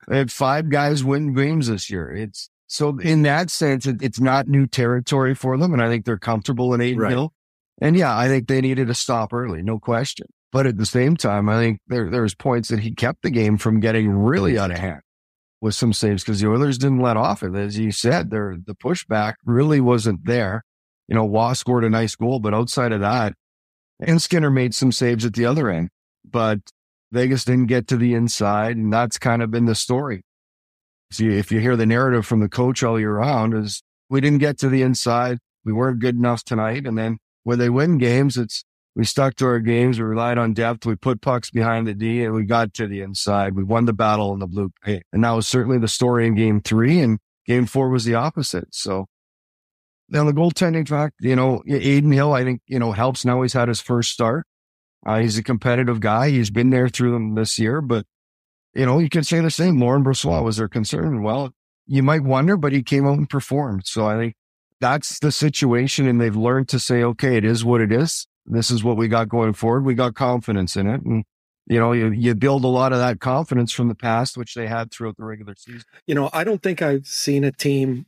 [0.07, 2.11] they had five guys win games this year.
[2.11, 6.05] It's so in that sense, it, it's not new territory for them, and I think
[6.05, 7.11] they're comfortable in eight right.
[7.11, 7.33] Hill.
[7.81, 10.27] And yeah, I think they needed to stop early, no question.
[10.51, 13.57] But at the same time, I think there there's points that he kept the game
[13.57, 15.01] from getting really out of hand
[15.61, 17.55] with some saves because the Oilers didn't let off it.
[17.55, 20.63] As you said, the pushback really wasn't there.
[21.07, 23.33] You know, Waugh scored a nice goal, but outside of that,
[23.99, 25.89] and Skinner made some saves at the other end.
[26.29, 26.59] But
[27.11, 30.23] Vegas didn't get to the inside, and that's kind of been the story.
[31.11, 34.39] See, if you hear the narrative from the coach all year round, is we didn't
[34.39, 38.37] get to the inside, we weren't good enough tonight, and then when they win games,
[38.37, 38.65] it's
[38.97, 39.99] we stuck to our games.
[39.99, 40.83] We relied on depth.
[40.83, 43.53] We put pucks behind the D and we got to the inside.
[43.53, 45.03] We won the battle in the blue paint.
[45.13, 46.99] And that was certainly the story in game three.
[46.99, 48.73] And game four was the opposite.
[48.73, 49.05] So
[50.15, 53.53] on the goaltending fact, you know, Adin Hill, I think, you know, helps now he's
[53.53, 54.47] had his first start.
[55.05, 56.31] Uh, he's a competitive guy.
[56.31, 58.03] He's been there through them this year, but
[58.77, 59.79] you know, you can say the same.
[59.79, 61.23] Laurent Brossoit was their concern.
[61.23, 61.53] Well,
[61.85, 63.83] you might wonder, but he came out and performed.
[63.85, 64.35] So I think
[64.79, 66.07] that's the situation.
[66.07, 69.07] And they've learned to say, okay, it is what it is this is what we
[69.07, 69.85] got going forward.
[69.85, 71.01] We got confidence in it.
[71.01, 71.25] And,
[71.67, 74.67] you know, you, you build a lot of that confidence from the past, which they
[74.67, 75.83] had throughout the regular season.
[76.07, 78.05] You know, I don't think I've seen a team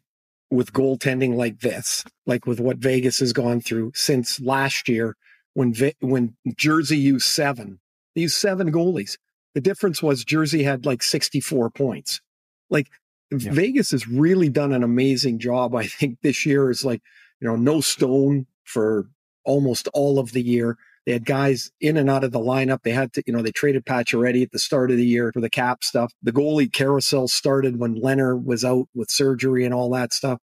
[0.50, 5.16] with goaltending like this, like with what Vegas has gone through since last year
[5.54, 7.80] when, when Jersey used seven,
[8.16, 9.18] they used seven goalies.
[9.56, 12.22] The difference was Jersey had like 64 points.
[12.70, 12.88] Like
[13.32, 13.52] yeah.
[13.52, 15.76] Vegas has really done an amazing job.
[15.76, 17.02] I think this year is like,
[17.40, 19.10] you know, no stone for
[19.46, 20.78] almost all of the year.
[21.06, 22.84] They had guys in and out of the lineup.
[22.84, 25.42] They had to, you know, they traded Pacioretty at the start of the year for
[25.42, 26.14] the cap stuff.
[26.22, 30.40] The goalie carousel started when Lehner was out with surgery and all that stuff.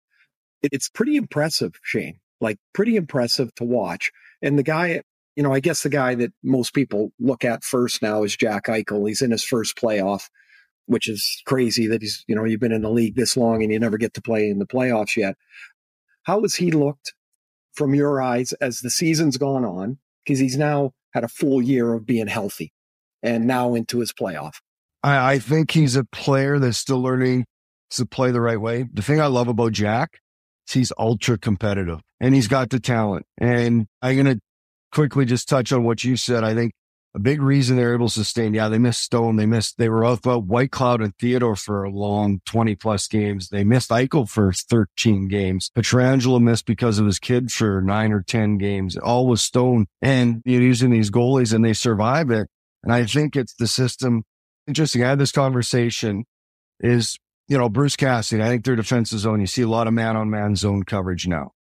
[0.62, 2.18] It's pretty impressive, Shane.
[2.40, 4.10] Like pretty impressive to watch.
[4.40, 5.02] And the guy,
[5.36, 8.66] you know, I guess the guy that most people look at first now is Jack
[8.66, 9.08] Eichel.
[9.08, 10.28] He's in his first playoff,
[10.86, 13.72] which is crazy that he's, you know, you've been in the league this long and
[13.72, 15.36] you never get to play in the playoffs yet.
[16.22, 17.14] How has he looked
[17.74, 19.98] from your eyes as the season's gone on?
[20.24, 22.72] Because he's now had a full year of being healthy
[23.22, 24.54] and now into his playoff.
[25.02, 27.46] I, I think he's a player that's still learning
[27.90, 28.88] to play the right way.
[28.92, 30.20] The thing I love about Jack
[30.72, 33.26] he's ultra competitive and he's got the talent.
[33.38, 34.40] And I'm going to
[34.94, 36.44] quickly just touch on what you said.
[36.44, 36.72] I think
[37.14, 38.54] a big reason they're able to sustain.
[38.54, 39.36] Yeah, they missed Stone.
[39.36, 43.50] They missed, they were off about Whitecloud and Theodore for a long 20 plus games.
[43.50, 45.70] They missed Eichel for 13 games.
[45.76, 48.96] Pietrangelo missed because of his kid for nine or 10 games.
[48.96, 52.48] All was Stone and you're using these goalies and they survive it.
[52.82, 54.24] And I think it's the system.
[54.66, 55.04] Interesting.
[55.04, 56.24] I had this conversation
[56.80, 57.16] is,
[57.48, 58.42] you know, Bruce Cassidy.
[58.42, 61.28] I think their defensive zone, you see a lot of man on man zone coverage
[61.28, 61.52] now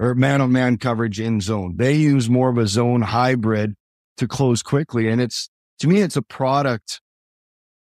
[0.00, 1.76] or man on man coverage in zone.
[1.76, 3.74] They use more of a zone hybrid
[4.16, 5.08] to close quickly.
[5.08, 7.00] And it's to me, it's a product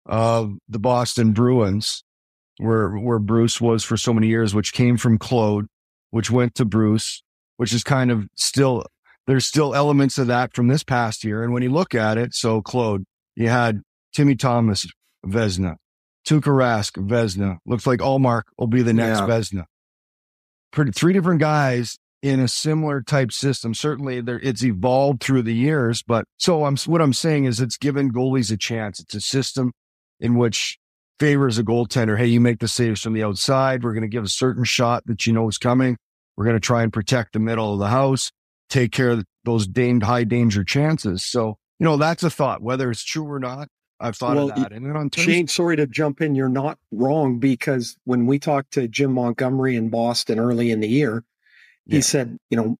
[0.06, 2.04] of the Boston Bruins,
[2.58, 5.65] where where Bruce was for so many years, which came from Claude,
[6.12, 7.24] which went to Bruce,
[7.58, 8.86] which is kind of still
[9.26, 11.44] there's still elements of that from this past year.
[11.44, 13.82] And when you look at it, so Claude, you had
[14.13, 14.86] Timmy Thomas,
[15.26, 15.78] Vezina,
[16.28, 17.58] Tuukka Rask, Vezina.
[17.65, 19.28] Looks like Ullmark will be the next yeah.
[19.28, 19.65] Vezina.
[20.76, 23.74] Three different guys in a similar type system.
[23.74, 27.78] Certainly there, it's evolved through the years, but so I'm, what I'm saying is it's
[27.78, 29.00] given goalies a chance.
[29.00, 29.72] It's a system
[30.20, 30.78] in which
[31.20, 32.18] favors a goaltender.
[32.18, 33.84] Hey, you make the saves from the outside.
[33.84, 35.98] We're going to give a certain shot that you know is coming.
[36.36, 38.32] We're going to try and protect the middle of the house,
[38.70, 39.68] take care of those
[40.04, 41.26] high danger chances.
[41.26, 43.70] So, you know, that's a thought, whether it's true or not.
[44.06, 44.72] I've thought well, of that.
[44.72, 46.36] And then on terms- Shane, sorry to jump in.
[46.36, 50.88] You're not wrong because when we talked to Jim Montgomery in Boston early in the
[50.88, 51.24] year,
[51.88, 52.02] he yeah.
[52.02, 52.78] said, you know,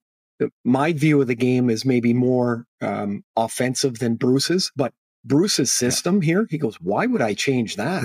[0.64, 6.22] my view of the game is maybe more um, offensive than Bruce's, but Bruce's system
[6.22, 6.26] yeah.
[6.26, 8.04] here, he goes, why would I change that?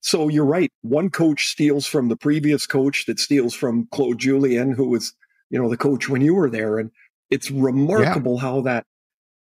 [0.00, 0.70] So you're right.
[0.82, 5.14] One coach steals from the previous coach that steals from Claude Julien, who was,
[5.48, 6.78] you know, the coach when you were there.
[6.78, 6.90] And
[7.30, 8.40] it's remarkable yeah.
[8.40, 8.84] how that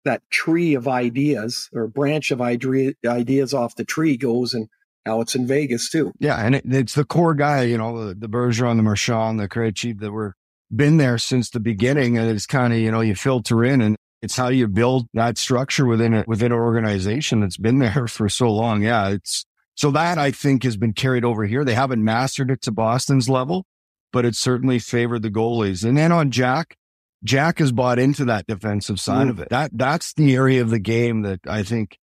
[0.05, 4.69] that tree of ideas or branch of idea, ideas off the tree goes and
[5.05, 6.13] now it's in Vegas too.
[6.19, 9.49] Yeah, and it, it's the core guy, you know, the, the Bergeron, the Marchand, the
[9.49, 10.37] Krejci that were
[10.75, 13.97] been there since the beginning, and it's kind of you know you filter in, and
[14.23, 18.29] it's how you build that structure within it within an organization that's been there for
[18.29, 18.83] so long.
[18.83, 21.65] Yeah, it's so that I think has been carried over here.
[21.65, 23.67] They haven't mastered it to Boston's level,
[24.13, 25.85] but it certainly favored the goalies.
[25.85, 26.77] And then on Jack,
[27.25, 29.31] Jack has bought into that defensive side mm.
[29.31, 29.49] of it.
[29.51, 31.99] That that's the area of the game that I think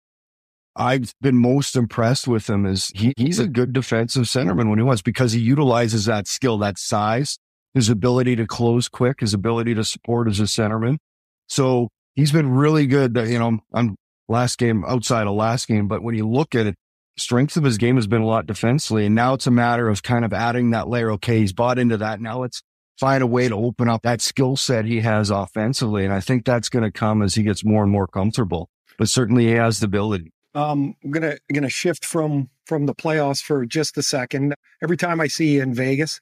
[0.76, 4.84] I've been most impressed with him is he, he's a good defensive centerman when he
[4.84, 7.38] wants because he utilizes that skill, that size,
[7.74, 10.98] his ability to close quick, his ability to support as a centerman.
[11.48, 13.16] So he's been really good.
[13.16, 13.96] That, You know, on
[14.30, 16.76] last game outside of last game, but when you look at it,
[17.18, 20.02] strength of his game has been a lot defensively, and now it's a matter of
[20.02, 21.12] kind of adding that layer.
[21.12, 22.22] Okay, he's bought into that.
[22.22, 22.62] Now it's
[23.00, 26.04] find a way to open up that skill set he has offensively.
[26.04, 29.08] And I think that's going to come as he gets more and more comfortable, but
[29.08, 30.34] certainly he has the ability.
[30.56, 34.56] Um, I'm gonna gonna shift from from the playoffs for just a second.
[34.82, 36.20] Every time I see you in Vegas,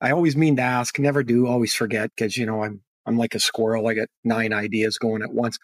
[0.00, 3.36] I always mean to ask, never do, always forget because you know I'm I'm like
[3.36, 3.86] a squirrel.
[3.86, 5.58] I get nine ideas going at once.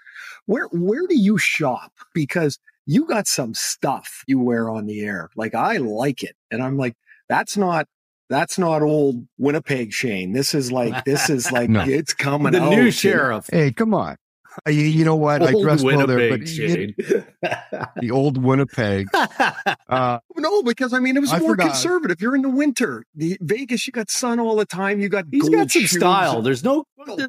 [0.47, 1.93] Where where do you shop?
[2.15, 5.29] Because you got some stuff you wear on the air.
[5.35, 6.95] Like I like it, and I'm like,
[7.29, 7.89] that's not
[8.29, 10.33] that's not old Winnipeg Shane.
[10.33, 11.85] This is like this is like no.
[11.85, 12.53] it's coming.
[12.53, 13.49] The new sheriff.
[13.51, 14.17] Hey, come on.
[14.67, 15.43] Uh, you, you know what?
[15.43, 16.95] Old I dress well there, but you,
[17.97, 19.09] the old Winnipeg.
[19.87, 21.69] Uh, no, because I mean it was I more forgot.
[21.69, 22.21] conservative.
[22.21, 23.05] You're in the winter.
[23.15, 24.99] The Vegas, you got sun all the time.
[24.99, 25.91] You got he's got some shoes.
[25.93, 26.43] style.
[26.43, 26.85] There's no,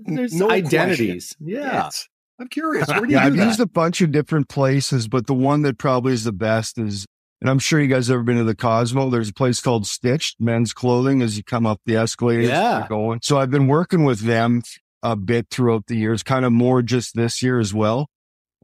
[0.06, 1.36] there's no identities.
[1.38, 1.48] Question.
[1.48, 1.74] Yeah.
[1.74, 2.08] Yes.
[2.40, 2.88] I'm curious.
[2.88, 3.46] Where do you yeah, do I've that?
[3.46, 7.06] used a bunch of different places, but the one that probably is the best is
[7.42, 9.10] and I'm sure you guys ever been to the Cosmo.
[9.10, 12.48] There's a place called Stitched Men's Clothing as you come up the escalators.
[12.48, 12.86] Yeah.
[12.88, 13.20] Going.
[13.22, 14.64] So I've been working with them
[15.04, 18.10] a bit throughout the years, kind of more just this year as well.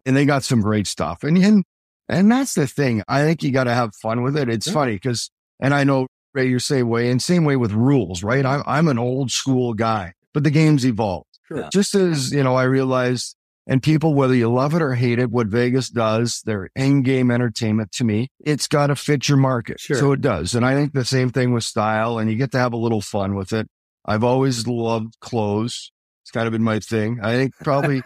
[0.05, 1.23] And they got some great stuff.
[1.23, 1.63] And, and,
[2.09, 3.03] and that's the thing.
[3.07, 4.49] I think you got to have fun with it.
[4.49, 4.73] It's yeah.
[4.73, 5.29] funny because,
[5.59, 8.45] and I know Ray, you're same way and same way with rules, right?
[8.45, 11.27] I'm, I'm an old school guy, but the game's evolved.
[11.47, 11.69] Sure.
[11.71, 13.35] Just as, you know, I realized
[13.67, 17.29] and people, whether you love it or hate it, what Vegas does, their in game
[17.29, 19.79] entertainment to me, it's got to fit your market.
[19.79, 19.97] Sure.
[19.97, 20.55] So it does.
[20.55, 23.01] And I think the same thing with style, and you get to have a little
[23.01, 23.67] fun with it.
[24.05, 25.91] I've always loved clothes.
[26.23, 27.19] It's kind of been my thing.
[27.21, 28.01] I think probably,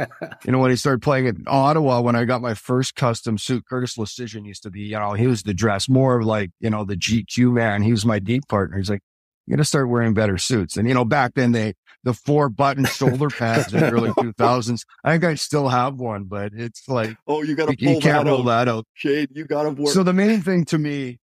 [0.45, 3.65] you know, when I started playing at Ottawa, when I got my first custom suit,
[3.67, 6.69] Curtis Leschyshyn used to be, you know, he was the dress more of like, you
[6.69, 7.81] know, the GQ man.
[7.81, 8.77] He was my deep partner.
[8.77, 9.01] He's like,
[9.45, 10.75] you got to start wearing better suits.
[10.77, 11.73] And, you know, back then they,
[12.05, 14.85] the four button shoulder pads in the early 2000s.
[15.03, 17.99] I think I still have one, but it's like, oh, you got to you, you
[17.99, 18.85] can't roll that out.
[18.93, 19.91] Shade, you got to work.
[19.91, 21.19] So the main thing to me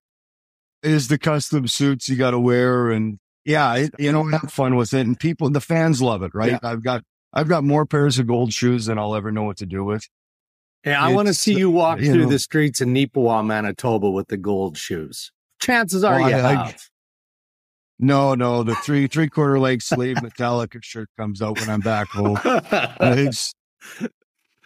[0.83, 2.91] is the custom suits you got to wear.
[2.91, 5.07] And yeah, it, you know, have fun with it.
[5.07, 6.53] And people, the fans love it, right?
[6.53, 6.59] Yeah.
[6.63, 9.67] I've got, I've got more pairs of gold shoes than I'll ever know what to
[9.67, 10.07] do with.
[10.85, 14.11] Yeah, I want to see you walk you through know, the streets in Neepawa, Manitoba
[14.11, 15.31] with the gold shoes.
[15.61, 16.89] Chances are well, you I, have.
[18.03, 21.81] I, no, no, the three three quarter length sleeve Metallica shirt comes out when I'm
[21.81, 22.39] back home.
[23.01, 23.55] It's,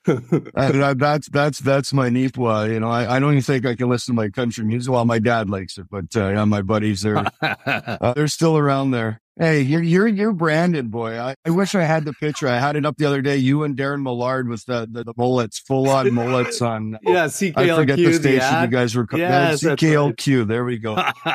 [0.06, 2.72] that's that's that's my Neepawa.
[2.72, 4.92] You know, I, I don't even think I can listen to my country music.
[4.92, 8.92] Well, my dad likes it, but uh, yeah, my buddies they're uh, they're still around
[8.92, 9.20] there.
[9.38, 11.18] Hey, you're you're you're branded, boy.
[11.18, 12.48] I, I wish I had the picture.
[12.48, 13.36] I had it up the other day.
[13.36, 16.98] You and Darren Millard with the the, the mullets, full on mullets on.
[17.02, 17.56] yeah, CKLQ.
[17.56, 19.06] I forget the station the you guys were.
[19.14, 20.38] Yes, CKLQ.
[20.38, 20.48] Right.
[20.48, 20.96] There we go.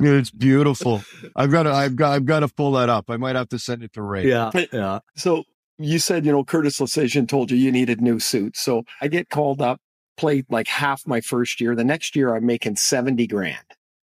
[0.00, 1.02] it's beautiful.
[1.34, 1.72] I've got to.
[1.72, 2.12] I've got.
[2.12, 3.10] I've got to pull that up.
[3.10, 4.28] I might have to send it to Ray.
[4.28, 4.52] Yeah.
[4.72, 5.00] Yeah.
[5.16, 5.44] So
[5.78, 8.60] you said, you know, Curtis Leschyshyn told you you needed new suits.
[8.60, 9.80] So I get called up
[10.16, 11.74] played like half my first year.
[11.74, 13.58] The next year I'm making 70 grand.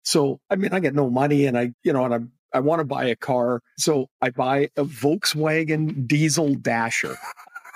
[0.04, 2.80] So, I mean, I get no money and I, you know, and I'm, I want
[2.80, 3.62] to buy a car.
[3.78, 7.18] So I buy a Volkswagen diesel dasher.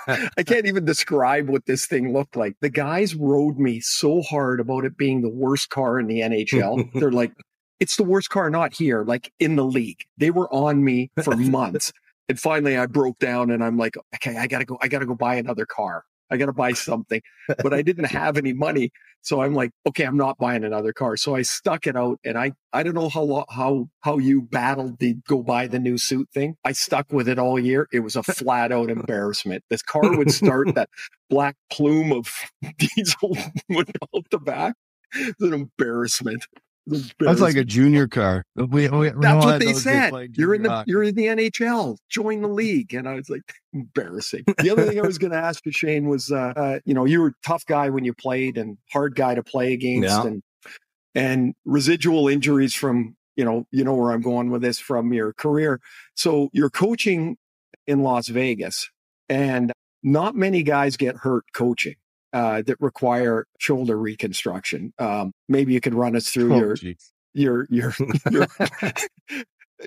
[0.08, 2.56] I can't even describe what this thing looked like.
[2.60, 6.92] The guys rode me so hard about it being the worst car in the NHL.
[7.00, 7.32] They're like,
[7.80, 10.04] it's the worst car, not here, like in the league.
[10.18, 11.94] They were on me for months.
[12.30, 15.16] and finally I broke down and I'm like, okay, I gotta go, I gotta go
[15.16, 16.04] buy another car.
[16.34, 18.92] I got to buy something, but I didn't have any money.
[19.22, 21.16] So I'm like, okay, I'm not buying another car.
[21.16, 25.00] So I stuck it out and I, I don't know how, how, how you battled
[25.00, 26.56] the go buy the new suit thing.
[26.66, 27.88] I stuck with it all year.
[27.94, 29.64] It was a flat out embarrassment.
[29.70, 30.90] This car would start that
[31.30, 32.34] black plume of
[32.78, 33.38] diesel
[33.70, 34.76] would out the back.
[35.14, 36.46] It's an embarrassment.
[36.86, 38.46] That's like a junior car.
[38.56, 40.12] We, we, That's what they said.
[40.34, 40.92] You're in the hockey.
[40.92, 41.98] you're in the NHL.
[42.10, 42.94] Join the league.
[42.94, 43.42] And I was like,
[43.74, 44.44] embarrassing.
[44.58, 47.06] The other thing I was going to ask you, Shane, was uh, uh, you know
[47.06, 50.26] you were a tough guy when you played and hard guy to play against, yeah.
[50.26, 50.44] and
[51.16, 55.34] and residual injuries from you know you know where I'm going with this from your
[55.34, 55.80] career.
[56.16, 57.38] So you're coaching
[57.88, 58.90] in Las Vegas,
[59.30, 59.72] and
[60.04, 61.96] not many guys get hurt coaching
[62.34, 64.94] uh, that require shoulder reconstruction.
[65.00, 66.76] Um, maybe you could run us through oh, your,
[67.34, 67.96] your, your,
[68.32, 68.48] your,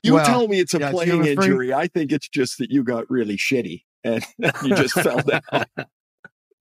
[0.02, 1.74] you well, tell me it's a yeah, playing injury.
[1.74, 4.24] I think it's just that you got really shitty and
[4.62, 5.66] you just fell down.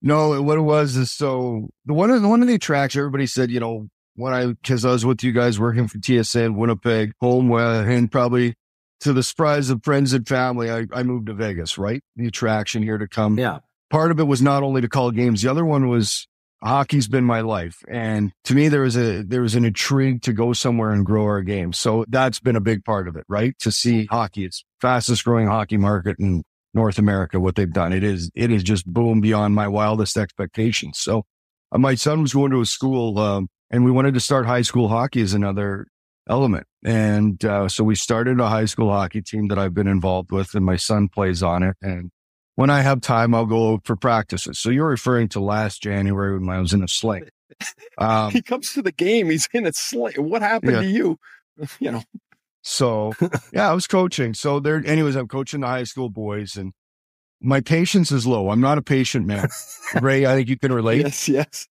[0.01, 2.99] No, what it was is so the one of the one of the attractions.
[2.99, 6.55] Everybody said, you know, when I because I was with you guys working for TSN
[6.55, 8.53] Winnipeg, home, uh, and probably
[8.99, 11.79] to the surprise of friends and family, I, I moved to Vegas.
[11.79, 13.39] Right, the attraction here to come.
[13.39, 15.41] Yeah, part of it was not only to call games.
[15.41, 16.27] The other one was
[16.63, 17.77] hockey's been my life.
[17.89, 21.23] And to me, there was a, there was an intrigue to go somewhere and grow
[21.23, 21.73] our game.
[21.73, 23.57] So that's been a big part of it, right?
[23.59, 26.43] To see hockey, it's fastest growing hockey market in
[26.73, 27.93] North America, what they've done.
[27.93, 30.99] It is, it is just boom beyond my wildest expectations.
[30.99, 31.23] So
[31.71, 34.61] uh, my son was going to a school, um, and we wanted to start high
[34.61, 35.87] school hockey as another
[36.29, 36.67] element.
[36.83, 40.53] And uh, so we started a high school hockey team that I've been involved with,
[40.53, 41.75] and my son plays on it.
[41.81, 42.11] And
[42.55, 44.59] when I have time, I'll go for practices.
[44.59, 47.29] So you're referring to last January when I was in a sling.
[47.97, 49.29] Um, he comes to the game.
[49.29, 50.15] He's in a sling.
[50.17, 50.81] What happened yeah.
[50.81, 51.19] to you?
[51.79, 52.03] You know.
[52.63, 53.13] So
[53.53, 54.33] yeah, I was coaching.
[54.33, 56.73] So there, anyways, I'm coaching the high school boys, and
[57.39, 58.49] my patience is low.
[58.49, 59.47] I'm not a patient man.
[60.01, 61.03] Ray, I think you can relate.
[61.03, 61.67] Yes, yes.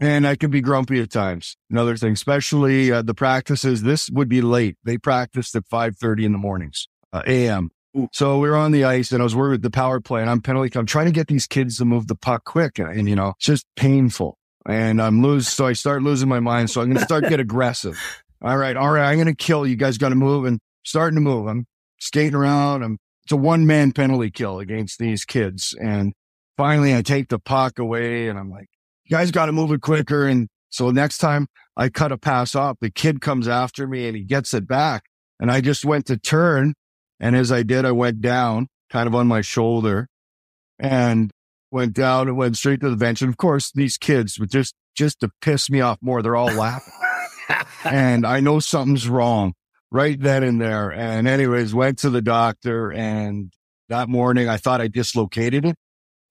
[0.00, 1.56] And I can be grumpy at times.
[1.70, 3.82] Another thing, especially uh, the practices.
[3.82, 4.76] This would be late.
[4.82, 7.70] They practiced at 5:30 in the mornings, uh, a.m.
[8.12, 10.28] So we were on the ice and I was worried with the power play and
[10.28, 10.76] I'm penalty.
[10.76, 12.78] I'm trying to get these kids to move the puck quick.
[12.78, 14.36] And, and you know, it's just painful.
[14.66, 15.48] And I'm lose.
[15.48, 16.70] So I start losing my mind.
[16.70, 17.98] So I'm going to start get aggressive.
[18.42, 18.76] All right.
[18.76, 19.08] All right.
[19.08, 19.66] I'm going to kill.
[19.66, 21.46] You guys got to move and starting to move.
[21.46, 21.66] I'm
[22.00, 22.82] skating around.
[22.82, 25.74] I'm, it's a one man penalty kill against these kids.
[25.80, 26.14] And
[26.56, 28.66] finally I take the puck away and I'm like,
[29.04, 30.26] you guys got to move it quicker.
[30.26, 34.16] And so next time I cut a pass off, the kid comes after me and
[34.16, 35.04] he gets it back.
[35.38, 36.74] And I just went to turn
[37.20, 40.08] and as I did, I went down kind of on my shoulder
[40.78, 41.30] and
[41.70, 43.22] went down and went straight to the bench.
[43.22, 46.52] And of course, these kids were just, just to piss me off more, they're all
[46.52, 46.92] laughing.
[47.84, 49.54] and I know something's wrong
[49.90, 50.90] right then and there.
[50.90, 53.52] And anyways, went to the doctor and
[53.88, 55.76] that morning I thought I dislocated it,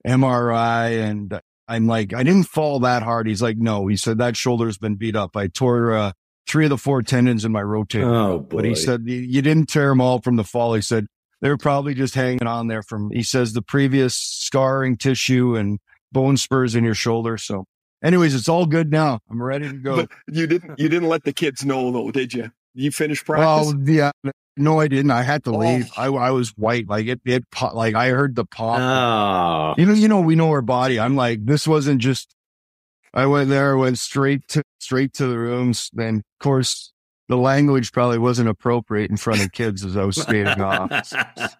[0.06, 1.02] MRI.
[1.02, 3.26] And I'm like, I didn't fall that hard.
[3.26, 5.36] He's like, no, he said that shoulder's been beat up.
[5.36, 6.12] I tore, uh,
[6.46, 8.04] three of the four tendons in my rotator.
[8.04, 8.56] Oh, boy.
[8.56, 10.74] But he said, you didn't tear them all from the fall.
[10.74, 11.06] He said,
[11.40, 15.78] they were probably just hanging on there from, he says, the previous scarring tissue and
[16.12, 17.36] bone spurs in your shoulder.
[17.38, 17.64] So
[18.02, 19.20] anyways, it's all good now.
[19.30, 19.96] I'm ready to go.
[19.96, 22.50] But you didn't, you didn't let the kids know though, did you?
[22.74, 23.72] You finished practice?
[23.74, 24.10] Well, yeah.
[24.56, 25.10] No, I didn't.
[25.10, 25.58] I had to oh.
[25.58, 25.90] leave.
[25.96, 26.88] I, I was white.
[26.88, 28.78] Like it, it, like I heard the pop.
[28.80, 29.80] Oh.
[29.80, 30.98] You know, you know, we know our body.
[30.98, 32.33] I'm like, this wasn't just
[33.14, 35.88] I went there, went straight to straight to the rooms.
[35.92, 36.92] Then, of course,
[37.28, 41.12] the language probably wasn't appropriate in front of kids as I was skating off.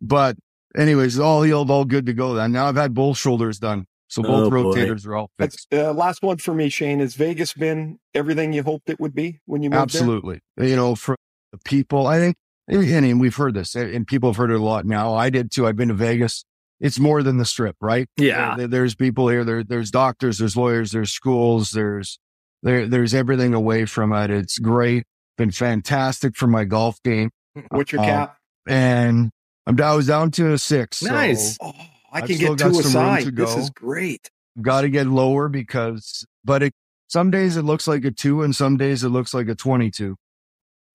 [0.00, 0.36] But,
[0.76, 2.34] anyways, all healed, all good to go.
[2.34, 5.66] Then now I've had both shoulders done, so both oh, rotators are all fixed.
[5.74, 7.00] Uh, last one for me, Shane.
[7.00, 10.38] Has Vegas been everything you hoped it would be when you moved Absolutely.
[10.56, 10.68] There?
[10.68, 11.16] You know, for
[11.50, 12.36] the people, I think,
[12.68, 15.14] and we've heard this, and people have heard it a lot now.
[15.14, 15.66] I did too.
[15.66, 16.44] I've been to Vegas
[16.82, 18.08] it's more than the strip, right?
[18.16, 18.56] Yeah.
[18.56, 19.44] There, there's people here.
[19.44, 22.18] There, there's doctors, there's lawyers, there's schools, there's
[22.64, 24.30] there, there's everything away from it.
[24.30, 25.04] It's great.
[25.38, 27.30] Been fantastic for my golf game.
[27.70, 28.36] What's your uh, cap?
[28.68, 29.30] And
[29.66, 29.92] I'm down.
[29.92, 31.02] I was down to a six.
[31.02, 31.56] Nice.
[31.56, 31.72] So oh,
[32.12, 33.34] I can get two aside.
[33.34, 34.28] This is great.
[34.60, 36.72] Got to get lower because, but it
[37.08, 40.16] some days it looks like a two, and some days it looks like a twenty-two.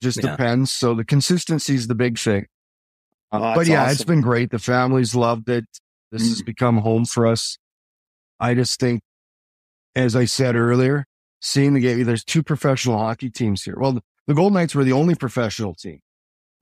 [0.02, 0.32] Just yeah.
[0.32, 0.72] depends.
[0.72, 2.46] So the consistency is the big thing.
[3.32, 3.92] Oh, but yeah, awesome.
[3.92, 4.52] it's been great.
[4.52, 5.66] The families loved it.
[6.12, 6.30] This mm.
[6.30, 7.58] has become home for us.
[8.40, 9.02] I just think
[9.98, 11.06] as I said earlier,
[11.42, 13.76] seeing the game, there's two professional hockey teams here.
[13.78, 16.00] Well, the, Golden Knights were the only professional team.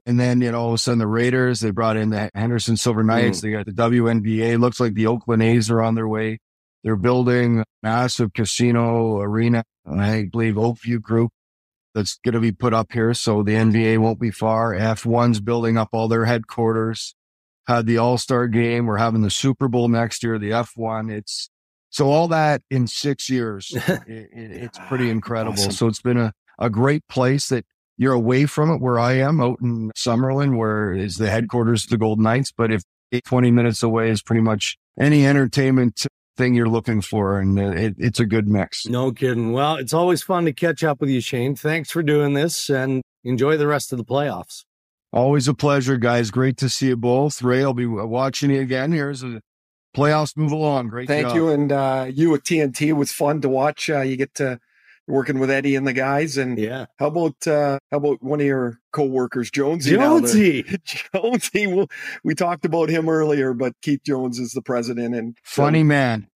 [0.06, 2.78] And then, you know, all of a sudden the Raiders, they brought in the Henderson
[2.78, 3.40] Silver Knights.
[3.40, 3.42] Mm.
[3.42, 4.60] They got the WNBA.
[4.60, 6.40] Looks like the Oakland A's are on their way.
[6.84, 9.64] They're building a massive casino arena.
[9.86, 11.32] I believe Oak View Group
[11.96, 13.14] that's going to be put up here.
[13.14, 14.74] So the NBA won't be far.
[14.74, 17.16] F1's building up all their headquarters.
[17.68, 18.86] Had the All Star game.
[18.86, 21.12] We're having the Super Bowl next year, the F1.
[21.12, 21.50] It's
[21.90, 23.72] so all that in six years.
[23.88, 25.54] it, it, it's pretty incredible.
[25.54, 25.72] Awesome.
[25.72, 27.66] So it's been a, a great place that
[27.98, 31.90] you're away from it where I am out in Summerlin, where is the headquarters of
[31.90, 32.52] the Golden Knights.
[32.52, 32.84] But if
[33.24, 36.06] 20 minutes away is pretty much any entertainment
[36.38, 37.40] thing you're looking for.
[37.40, 38.86] And it, it's a good mix.
[38.86, 39.52] No kidding.
[39.52, 41.56] Well, it's always fun to catch up with you, Shane.
[41.56, 44.64] Thanks for doing this and enjoy the rest of the playoffs.
[45.12, 46.30] Always a pleasure, guys.
[46.30, 47.42] Great to see you both.
[47.42, 48.92] Ray, I'll be watching you again.
[48.92, 49.42] Here's a
[49.96, 50.90] playoffs move along.
[50.90, 51.08] Great.
[51.08, 51.36] Thank job.
[51.36, 51.50] you.
[51.50, 53.90] And uh, you at TNT was fun to watch.
[53.90, 54.60] Uh, you get to
[55.08, 56.38] working with Eddie and the guys.
[56.38, 59.92] And yeah, how about uh, how about one of your co-workers, Jonesy?
[59.92, 60.66] Jonesy,
[61.14, 61.68] Jonesy.
[61.68, 61.88] Well,
[62.24, 66.28] we talked about him earlier, but Keith Jones is the president and funny man.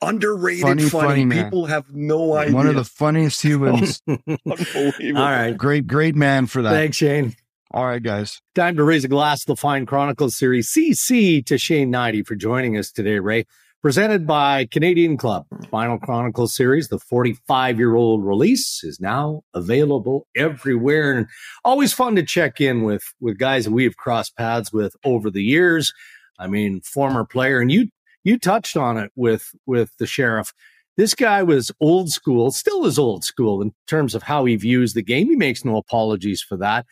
[0.00, 2.54] Underrated, funny, funny, funny People have no idea.
[2.54, 4.00] One of the funniest humans.
[4.08, 5.20] Unbelievable.
[5.20, 6.70] All right, great, great man for that.
[6.70, 7.34] Thanks, Shane.
[7.72, 8.40] All right, guys.
[8.54, 10.70] Time to raise a glass to the Fine Chronicles series.
[10.70, 13.44] CC to Shane Hnidy for joining us today, Ray
[13.88, 15.46] presented by Canadian Club.
[15.70, 21.26] Final Chronicles series, the 45 year old release is now available everywhere and
[21.64, 25.30] always fun to check in with, with guys that we have crossed paths with over
[25.30, 25.94] the years.
[26.38, 27.88] I mean, former player and you,
[28.24, 30.52] you touched on it with, with the sheriff.
[30.98, 34.92] This guy was old school, still is old school in terms of how he views
[34.92, 35.30] the game.
[35.30, 36.84] He makes no apologies for that,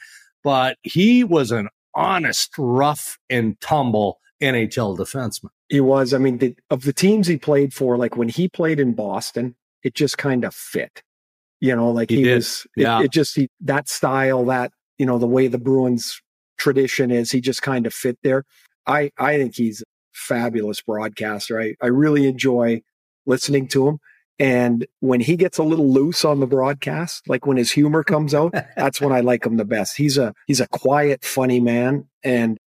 [0.42, 5.50] but he was an honest, rough and tumble NHL defenseman.
[5.68, 6.12] He was.
[6.12, 9.54] I mean, the, of the teams he played for, like when he played in Boston,
[9.82, 11.02] it just kind of fit.
[11.60, 12.66] You know, like he, he was.
[12.76, 13.00] Yeah.
[13.00, 16.20] It, it just he, that style, that you know, the way the Bruins
[16.58, 18.44] tradition is, he just kind of fit there.
[18.86, 21.60] I I think he's a fabulous broadcaster.
[21.60, 22.82] I I really enjoy
[23.24, 23.98] listening to him.
[24.38, 28.34] And when he gets a little loose on the broadcast, like when his humor comes
[28.34, 29.96] out, that's when I like him the best.
[29.96, 32.58] He's a he's a quiet, funny man, and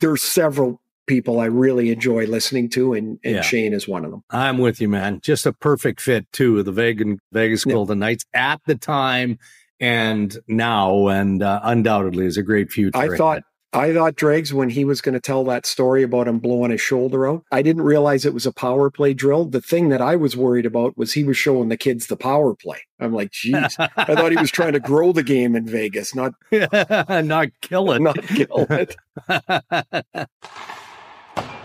[0.00, 3.40] there's several people I really enjoy listening to, and, and yeah.
[3.42, 4.24] Shane is one of them.
[4.30, 5.20] I'm with you, man.
[5.22, 6.62] Just a perfect fit too.
[6.62, 7.64] The Vegas, Vegas.
[7.64, 9.38] Golden Knights at the time
[9.80, 12.98] and now, and uh, undoubtedly is a great future.
[12.98, 13.42] I thought.
[13.72, 16.80] I thought Dregs when he was going to tell that story about him blowing his
[16.80, 17.42] shoulder out.
[17.52, 19.44] I didn't realize it was a power play drill.
[19.44, 22.54] The thing that I was worried about was he was showing the kids the power
[22.54, 22.78] play.
[23.00, 26.32] I'm like, geez, I thought he was trying to grow the game in Vegas, not
[26.50, 28.96] not kill it, not kill it.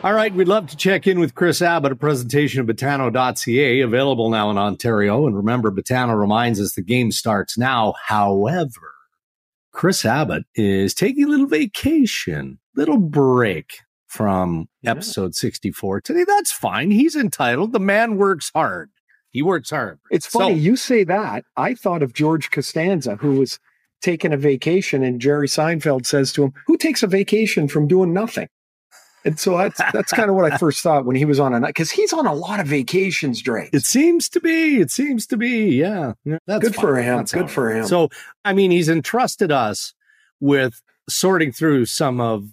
[0.03, 4.31] All right, we'd love to check in with Kris Abbott, a presentation of Betano.ca, available
[4.31, 5.27] now in Ontario.
[5.27, 7.93] And remember, Betano reminds us the game starts now.
[8.07, 8.95] However,
[9.71, 14.89] Kris Abbott is taking a little vacation, little break from yeah.
[14.89, 16.23] episode 64 today.
[16.27, 16.89] That's fine.
[16.89, 17.71] He's entitled.
[17.71, 18.89] The man works hard.
[19.29, 19.99] He works hard.
[20.09, 21.43] It's funny so, you say that.
[21.57, 23.59] I thought of George Costanza, who was
[24.01, 28.13] taking a vacation, and Jerry Seinfeld says to him, Who takes a vacation from doing
[28.13, 28.47] nothing?
[29.23, 31.59] And so that's that's kind of what I first thought when he was on a
[31.59, 33.69] night because he's on a lot of vacations, Dregs.
[33.73, 34.81] It seems to be.
[34.81, 35.75] It seems to be.
[35.75, 36.13] Yeah,
[36.47, 36.81] that's good fine.
[36.83, 37.17] for him.
[37.17, 37.85] That's good for him.
[37.85, 38.09] So,
[38.43, 39.93] I mean, he's entrusted us
[40.39, 42.45] with sorting through some of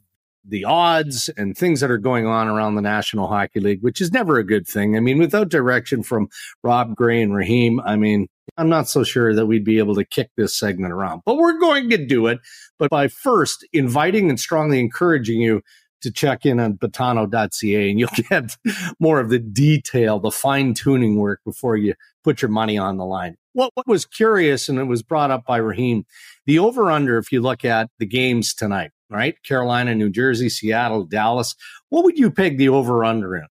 [0.45, 4.13] the odds and things that are going on around the National Hockey League, which is
[4.13, 4.97] never a good thing.
[4.97, 6.29] I mean, without direction from
[6.63, 10.05] Rob Gray and Raheem, I mean, I'm not so sure that we'd be able to
[10.05, 12.39] kick this segment around, but we're going to do it.
[12.79, 15.63] But by first inviting and strongly encouraging you
[16.03, 18.57] to check in on betano.ca and you'll get
[19.01, 21.95] more of the detail, the fine tuning work before you
[22.25, 23.37] put your money on the line.
[23.53, 26.05] What, what was curious, and it was brought up by Raheem,
[26.47, 29.35] the over under, if you look at the games tonight, right?
[29.43, 31.55] Carolina, New Jersey, Seattle, Dallas.
[31.89, 33.47] What would you peg the over under in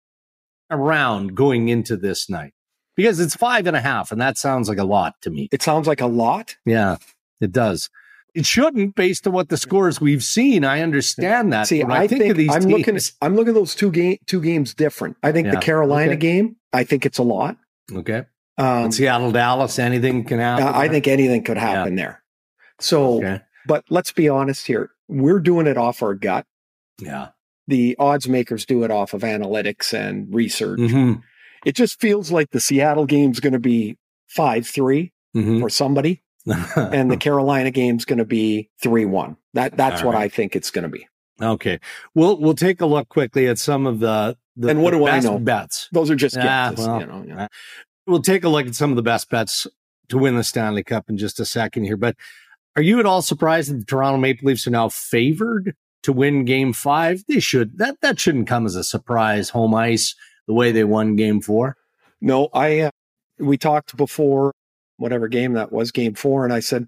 [0.69, 2.53] around going into this night?
[2.95, 5.49] Because it's five and a half, and that sounds like a lot to me.
[5.51, 6.55] It sounds like a lot?
[6.65, 6.97] Yeah,
[7.41, 7.89] it does.
[8.37, 10.63] It shouldn't, based on what the scores we've seen.
[10.63, 11.65] I understand that.
[11.65, 12.99] See, I, I, think, think I'm teams, looking.
[13.19, 15.17] I'm looking at those two game two games different.
[15.23, 15.55] I think yeah.
[15.55, 16.19] the Carolina okay.
[16.19, 16.55] game.
[16.71, 17.57] I think it's a lot.
[17.91, 18.25] Okay.
[18.59, 20.67] Um, Seattle, Dallas, anything can happen.
[20.67, 22.03] I think anything could happen yeah.
[22.03, 22.23] there.
[22.79, 23.41] So, okay.
[23.65, 24.91] but let's be honest here.
[25.07, 26.45] We're doing it off our gut.
[27.01, 27.29] Yeah.
[27.67, 30.79] The odds makers do it off of analytics and research.
[30.79, 31.21] Mm-hmm.
[31.65, 35.59] It just feels like the Seattle game's going to be 5 3 mm-hmm.
[35.59, 36.21] for somebody
[36.75, 39.37] and the Carolina game's going to be 3-1.
[39.53, 40.23] That that's All what right.
[40.23, 41.07] I think it's going to be.
[41.41, 41.79] Okay.
[42.15, 45.07] We'll we'll take a look quickly at some of the, the And what the do
[45.07, 45.39] I know?
[45.39, 45.89] Bets.
[45.91, 47.47] Those are just guesses, well, you know, yeah.
[48.05, 49.67] We'll take a look at some of the best bets
[50.09, 51.97] to win the Stanley Cup in just a second here.
[51.97, 52.15] But
[52.75, 56.45] are you at all surprised that the Toronto Maple Leafs are now favored to win
[56.45, 57.23] game five?
[57.27, 57.77] They should.
[57.77, 60.15] That that shouldn't come as a surprise home ice
[60.47, 61.75] the way they won game four.
[62.21, 62.91] No, I uh,
[63.39, 64.53] we talked before
[64.97, 66.87] whatever game that was, game four, and I said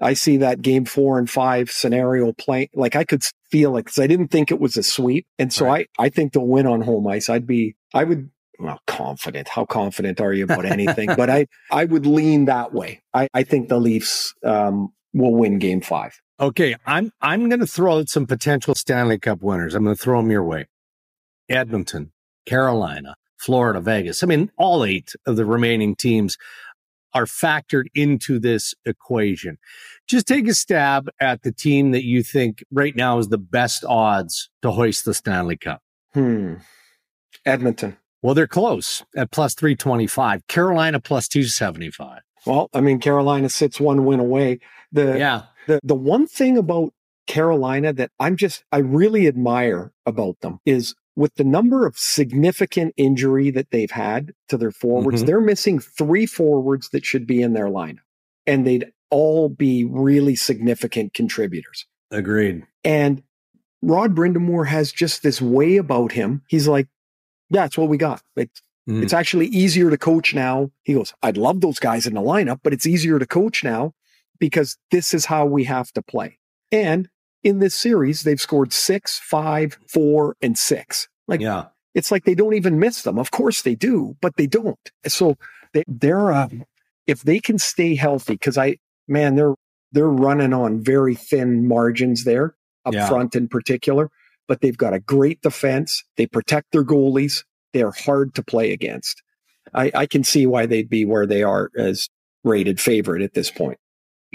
[0.00, 2.70] I see that game four and five scenario play.
[2.74, 5.26] Like I could feel it because I didn't think it was a sweep.
[5.38, 5.88] And so right.
[5.98, 7.28] I, I think they'll win on home ice.
[7.28, 9.48] I'd be, I would, well, confident.
[9.48, 11.10] How confident are you about anything?
[11.16, 13.02] but I, I would lean that way.
[13.14, 16.20] I, I think the Leafs, um, will win game five.
[16.38, 16.76] Okay.
[16.84, 19.74] I'm, I'm going to throw out some potential Stanley Cup winners.
[19.74, 20.66] I'm going to throw them your way.
[21.48, 22.12] Edmonton,
[22.44, 24.22] Carolina, Florida, Vegas.
[24.22, 26.36] I mean, all eight of the remaining teams
[27.14, 29.58] are factored into this equation.
[30.06, 33.84] Just take a stab at the team that you think right now is the best
[33.84, 35.82] odds to hoist the Stanley Cup.
[36.12, 36.54] Hmm.
[37.44, 37.96] Edmonton.
[38.22, 40.46] Well, they're close at plus 325.
[40.48, 42.20] Carolina plus 275.
[42.44, 44.60] Well, I mean, Carolina sits one win away.
[44.92, 45.42] The, yeah.
[45.66, 46.92] The, the one thing about
[47.26, 52.92] Carolina that I'm just, I really admire about them is with the number of significant
[52.96, 55.26] injury that they've had to their forwards, mm-hmm.
[55.26, 58.00] they're missing three forwards that should be in their lineup
[58.46, 61.86] and they'd all be really significant contributors.
[62.10, 62.64] Agreed.
[62.84, 63.22] And
[63.82, 66.42] Rod Brind'Amour has just this way about him.
[66.48, 66.88] He's like,
[67.50, 68.22] yeah, it's what we got.
[68.36, 69.02] It's, mm.
[69.02, 70.70] it's actually easier to coach now.
[70.82, 73.94] He goes, I'd love those guys in the lineup, but it's easier to coach now
[74.38, 76.38] because this is how we have to play.
[76.70, 77.08] And
[77.46, 81.06] in this series, they've scored six, five, four, and six.
[81.28, 81.66] Like, yeah.
[81.94, 83.20] it's like they don't even miss them.
[83.20, 84.90] Of course they do, but they don't.
[85.06, 85.36] So
[85.72, 86.48] they, they're, uh,
[87.06, 89.54] if they can stay healthy, because I, man, they're,
[89.92, 93.08] they're running on very thin margins there up yeah.
[93.08, 94.10] front in particular,
[94.48, 96.02] but they've got a great defense.
[96.16, 97.44] They protect their goalies.
[97.72, 99.22] They're hard to play against.
[99.72, 102.08] I, I can see why they'd be where they are as
[102.42, 103.78] rated favorite at this point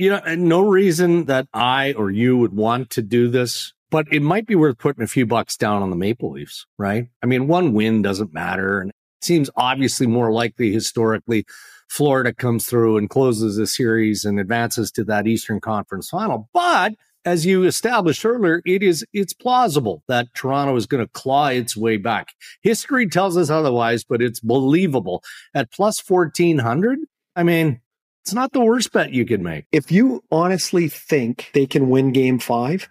[0.01, 4.23] you know, no reason that I or you would want to do this, but it
[4.23, 7.09] might be worth putting a few bucks down on the Maple Leafs, right?
[7.21, 8.81] I mean, one win doesn't matter.
[8.81, 11.45] And it seems obviously more likely historically
[11.87, 16.49] Florida comes through and closes the series and advances to that Eastern Conference final.
[16.51, 16.93] But
[17.23, 21.77] as you established earlier, it is it's plausible that Toronto is going to claw its
[21.77, 22.29] way back.
[22.63, 25.21] History tells us otherwise, but it's believable.
[25.53, 26.97] At plus 1400,
[27.35, 27.81] I mean,
[28.23, 29.65] it's not the worst bet you could make.
[29.71, 32.89] If you honestly think they can win game five,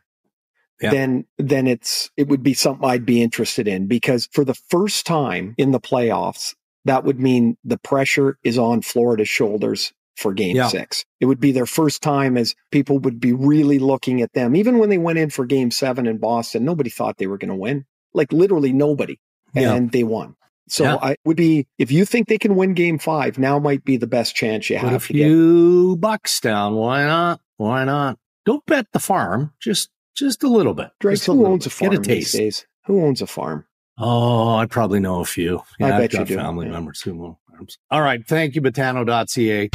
[0.80, 0.90] yeah.
[0.90, 5.06] then then it's it would be something I'd be interested in because for the first
[5.06, 6.54] time in the playoffs,
[6.84, 10.68] that would mean the pressure is on Florida's shoulders for game yeah.
[10.68, 11.04] six.
[11.20, 14.56] It would be their first time as people would be really looking at them.
[14.56, 17.50] Even when they went in for game seven in Boston, nobody thought they were going
[17.50, 17.86] to win.
[18.12, 19.18] Like literally nobody.
[19.54, 19.74] Yeah.
[19.74, 20.36] And they won.
[20.70, 20.96] So yeah.
[21.02, 24.06] I would be if you think they can win game five, now might be the
[24.06, 24.90] best chance you have.
[24.90, 26.74] Put a few bucks down.
[26.74, 27.40] Why not?
[27.56, 28.18] Why not?
[28.46, 29.52] Don't bet the farm.
[29.60, 30.90] Just just a little bit.
[31.00, 32.32] Dregs, who owns a farm Get a taste.
[32.32, 32.66] these days?
[32.86, 33.66] Who owns a farm?
[33.98, 35.62] Oh, I probably know a few.
[35.78, 36.72] Yeah, I bet I've got family yeah.
[36.72, 37.78] members who own farms.
[37.90, 38.26] All right.
[38.26, 39.70] Thank you, Betano.ca.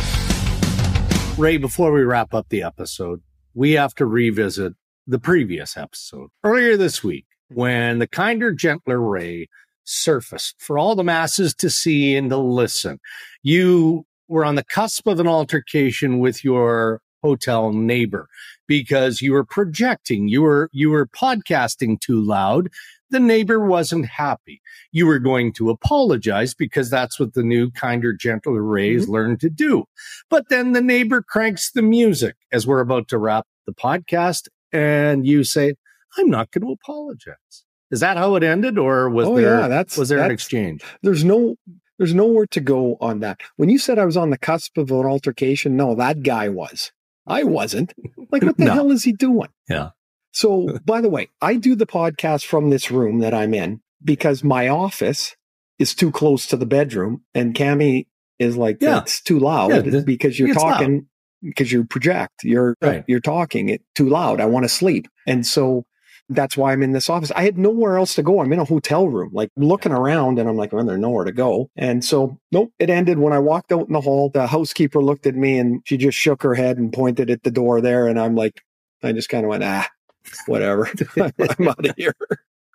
[1.37, 3.21] Ray, before we wrap up the episode,
[3.53, 4.73] we have to revisit
[5.05, 6.29] the previous episode.
[6.43, 9.49] Earlier this week, when the kinder, gentler Ray
[9.85, 12.99] surfaced for all the masses to see and to listen.
[13.43, 18.27] You were on the cusp of an altercation with your hotel neighbor
[18.67, 22.69] because you were projecting, you were, you were podcasting too loud.
[23.11, 24.61] The neighbor wasn't happy.
[24.91, 29.11] You were going to apologize because that's what the new, kinder, gentler Rays mm-hmm.
[29.13, 29.85] learned to do.
[30.29, 35.25] But then the neighbor cranks the music as we're about to wrap the podcast and
[35.25, 35.75] you say,
[36.17, 37.64] I'm not going to apologize.
[37.95, 39.57] Is that how it ended, or was oh, there?
[39.57, 40.83] Yeah, that's, was there that's, an exchange?
[41.01, 41.55] There's no
[41.97, 43.39] there's nowhere to go on that.
[43.55, 46.91] When you said I was on the cusp of an altercation, no, that guy was.
[47.25, 47.93] I wasn't.
[48.33, 48.73] Like, what the no.
[48.73, 49.47] hell is he doing?
[49.69, 49.91] Yeah.
[50.33, 54.43] So, by the way, I do the podcast from this room that I'm in because
[54.43, 55.37] my office
[55.79, 58.07] is too close to the bedroom, and Cami
[58.39, 58.99] is like, yeah.
[58.99, 61.05] it's too loud yeah, because you're talking loud.
[61.41, 62.43] because you project.
[62.43, 63.05] You're right.
[63.07, 64.41] you're talking it too loud.
[64.41, 65.85] I want to sleep, and so
[66.29, 67.31] that's why I'm in this office.
[67.35, 68.41] I had nowhere else to go.
[68.41, 71.31] I'm in a hotel room, like looking around, and I'm like, well, there's nowhere to
[71.31, 71.69] go.
[71.75, 74.29] And so, nope, it ended when I walked out in the hall.
[74.29, 77.51] The housekeeper looked at me and she just shook her head and pointed at the
[77.51, 78.07] door there.
[78.07, 78.61] And I'm like,
[79.03, 79.87] I just kind of went, ah,
[80.47, 80.89] whatever.
[81.17, 82.15] I'm out of here.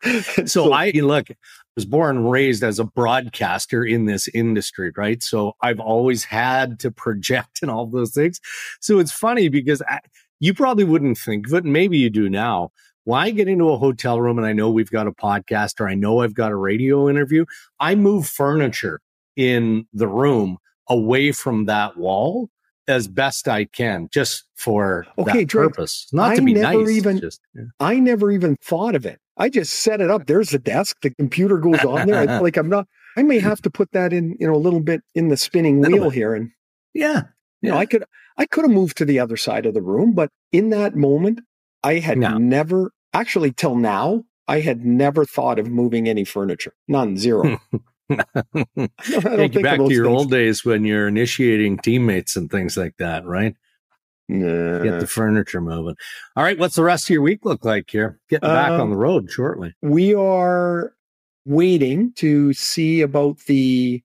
[0.22, 1.36] so, so I look, I
[1.76, 5.22] was born and raised as a broadcaster in this industry, right?
[5.22, 8.40] So I've always had to project and all those things.
[8.80, 9.98] So it's funny because I,
[10.38, 11.64] you probably wouldn't think but.
[11.64, 12.70] Maybe you do now
[13.04, 15.88] when I get into a hotel room and I know we've got a podcast or
[15.88, 17.44] I know I've got a radio interview,
[17.78, 19.00] I move furniture
[19.36, 22.50] in the room away from that wall
[22.88, 26.08] as best I can, just for okay, that Dregs, purpose.
[26.12, 26.90] Not I to be never nice.
[26.90, 27.64] Even, just, yeah.
[27.78, 29.20] I never even thought of it.
[29.36, 30.26] I just set it up.
[30.26, 30.98] There's the desk.
[31.02, 32.28] The computer goes on there.
[32.28, 32.86] I, like I'm not.
[33.16, 35.80] I may have to put that in, you know, a little bit in the spinning
[35.80, 36.34] wheel here.
[36.34, 36.50] And
[36.94, 37.22] yeah,
[37.60, 38.04] you know, I could,
[38.36, 41.40] I could have moved to the other side of the room, but in that moment,
[41.82, 42.38] I had no.
[42.38, 46.74] never, actually, till now, I had never thought of moving any furniture.
[46.88, 47.60] None, zero.
[48.10, 50.06] Take you back to your things.
[50.06, 53.54] old days when you're initiating teammates and things like that, right?
[54.28, 54.82] Nah.
[54.82, 55.96] Get the furniture moving.
[56.36, 58.20] All right, what's the rest of your week look like here?
[58.28, 59.74] Getting back um, on the road shortly.
[59.82, 60.92] We are
[61.44, 64.02] waiting to see about the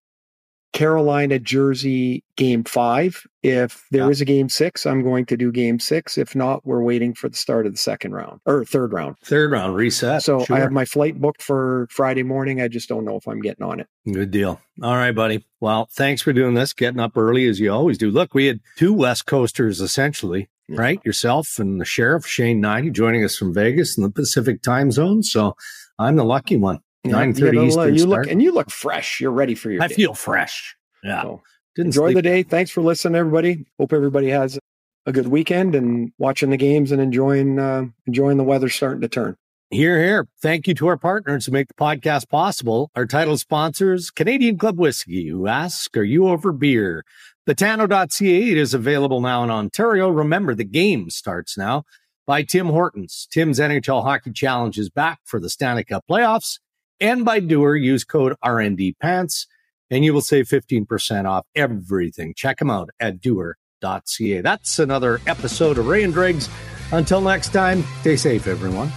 [0.75, 3.25] Carolina Jersey game five.
[3.41, 4.09] If there yeah.
[4.09, 6.17] is a game six, I'm going to do game six.
[6.17, 9.15] If not, we're waiting for the start of the second round or third round.
[9.23, 10.21] Third round reset.
[10.23, 10.53] So sure.
[10.53, 12.59] I have my flight booked for Friday morning.
[12.59, 13.87] I just don't know if I'm getting on it.
[14.11, 14.59] Good deal.
[14.83, 15.45] All right, buddy.
[15.61, 18.11] Well, thanks for doing this, getting up early as you always do.
[18.11, 20.77] Look, we had two West Coasters essentially, yeah.
[20.77, 20.99] right?
[21.05, 25.23] Yourself and the sheriff, Shane Hnidy, joining us from Vegas in the Pacific time zone.
[25.23, 25.55] So
[25.97, 26.81] I'm the lucky one.
[27.11, 27.93] Nine thirty Eastern.
[27.93, 28.25] You start.
[28.25, 29.19] look and you look fresh.
[29.21, 29.83] You're ready for your.
[29.83, 29.95] I day.
[29.95, 30.75] feel fresh.
[31.03, 31.21] Yeah.
[31.21, 31.41] So
[31.77, 32.43] enjoy the day.
[32.43, 33.65] Thanks for listening, everybody.
[33.79, 34.59] Hope everybody has
[35.05, 39.07] a good weekend and watching the games and enjoying uh, enjoying the weather starting to
[39.07, 39.37] turn.
[39.71, 40.27] Here, here.
[40.41, 42.91] Thank you to our partners who make the podcast possible.
[42.95, 47.03] Our title sponsors, Canadian Club Whiskey, who ask, Are you over beer?
[47.47, 50.09] Betano.ca it is available now in Ontario.
[50.09, 51.83] Remember, the game starts now
[52.27, 53.27] by Tim Hortons.
[53.31, 56.59] Tim's NHL Hockey Challenge is back for the Stanley Cup playoffs
[56.99, 59.47] and by DUER, Use code RND Pants
[59.89, 62.33] and you will save 15% off everything.
[62.35, 64.41] Check them out at duer.ca.
[64.41, 66.49] That's another episode of Ray and Dregs.
[66.91, 68.91] Until next time, stay safe, everyone.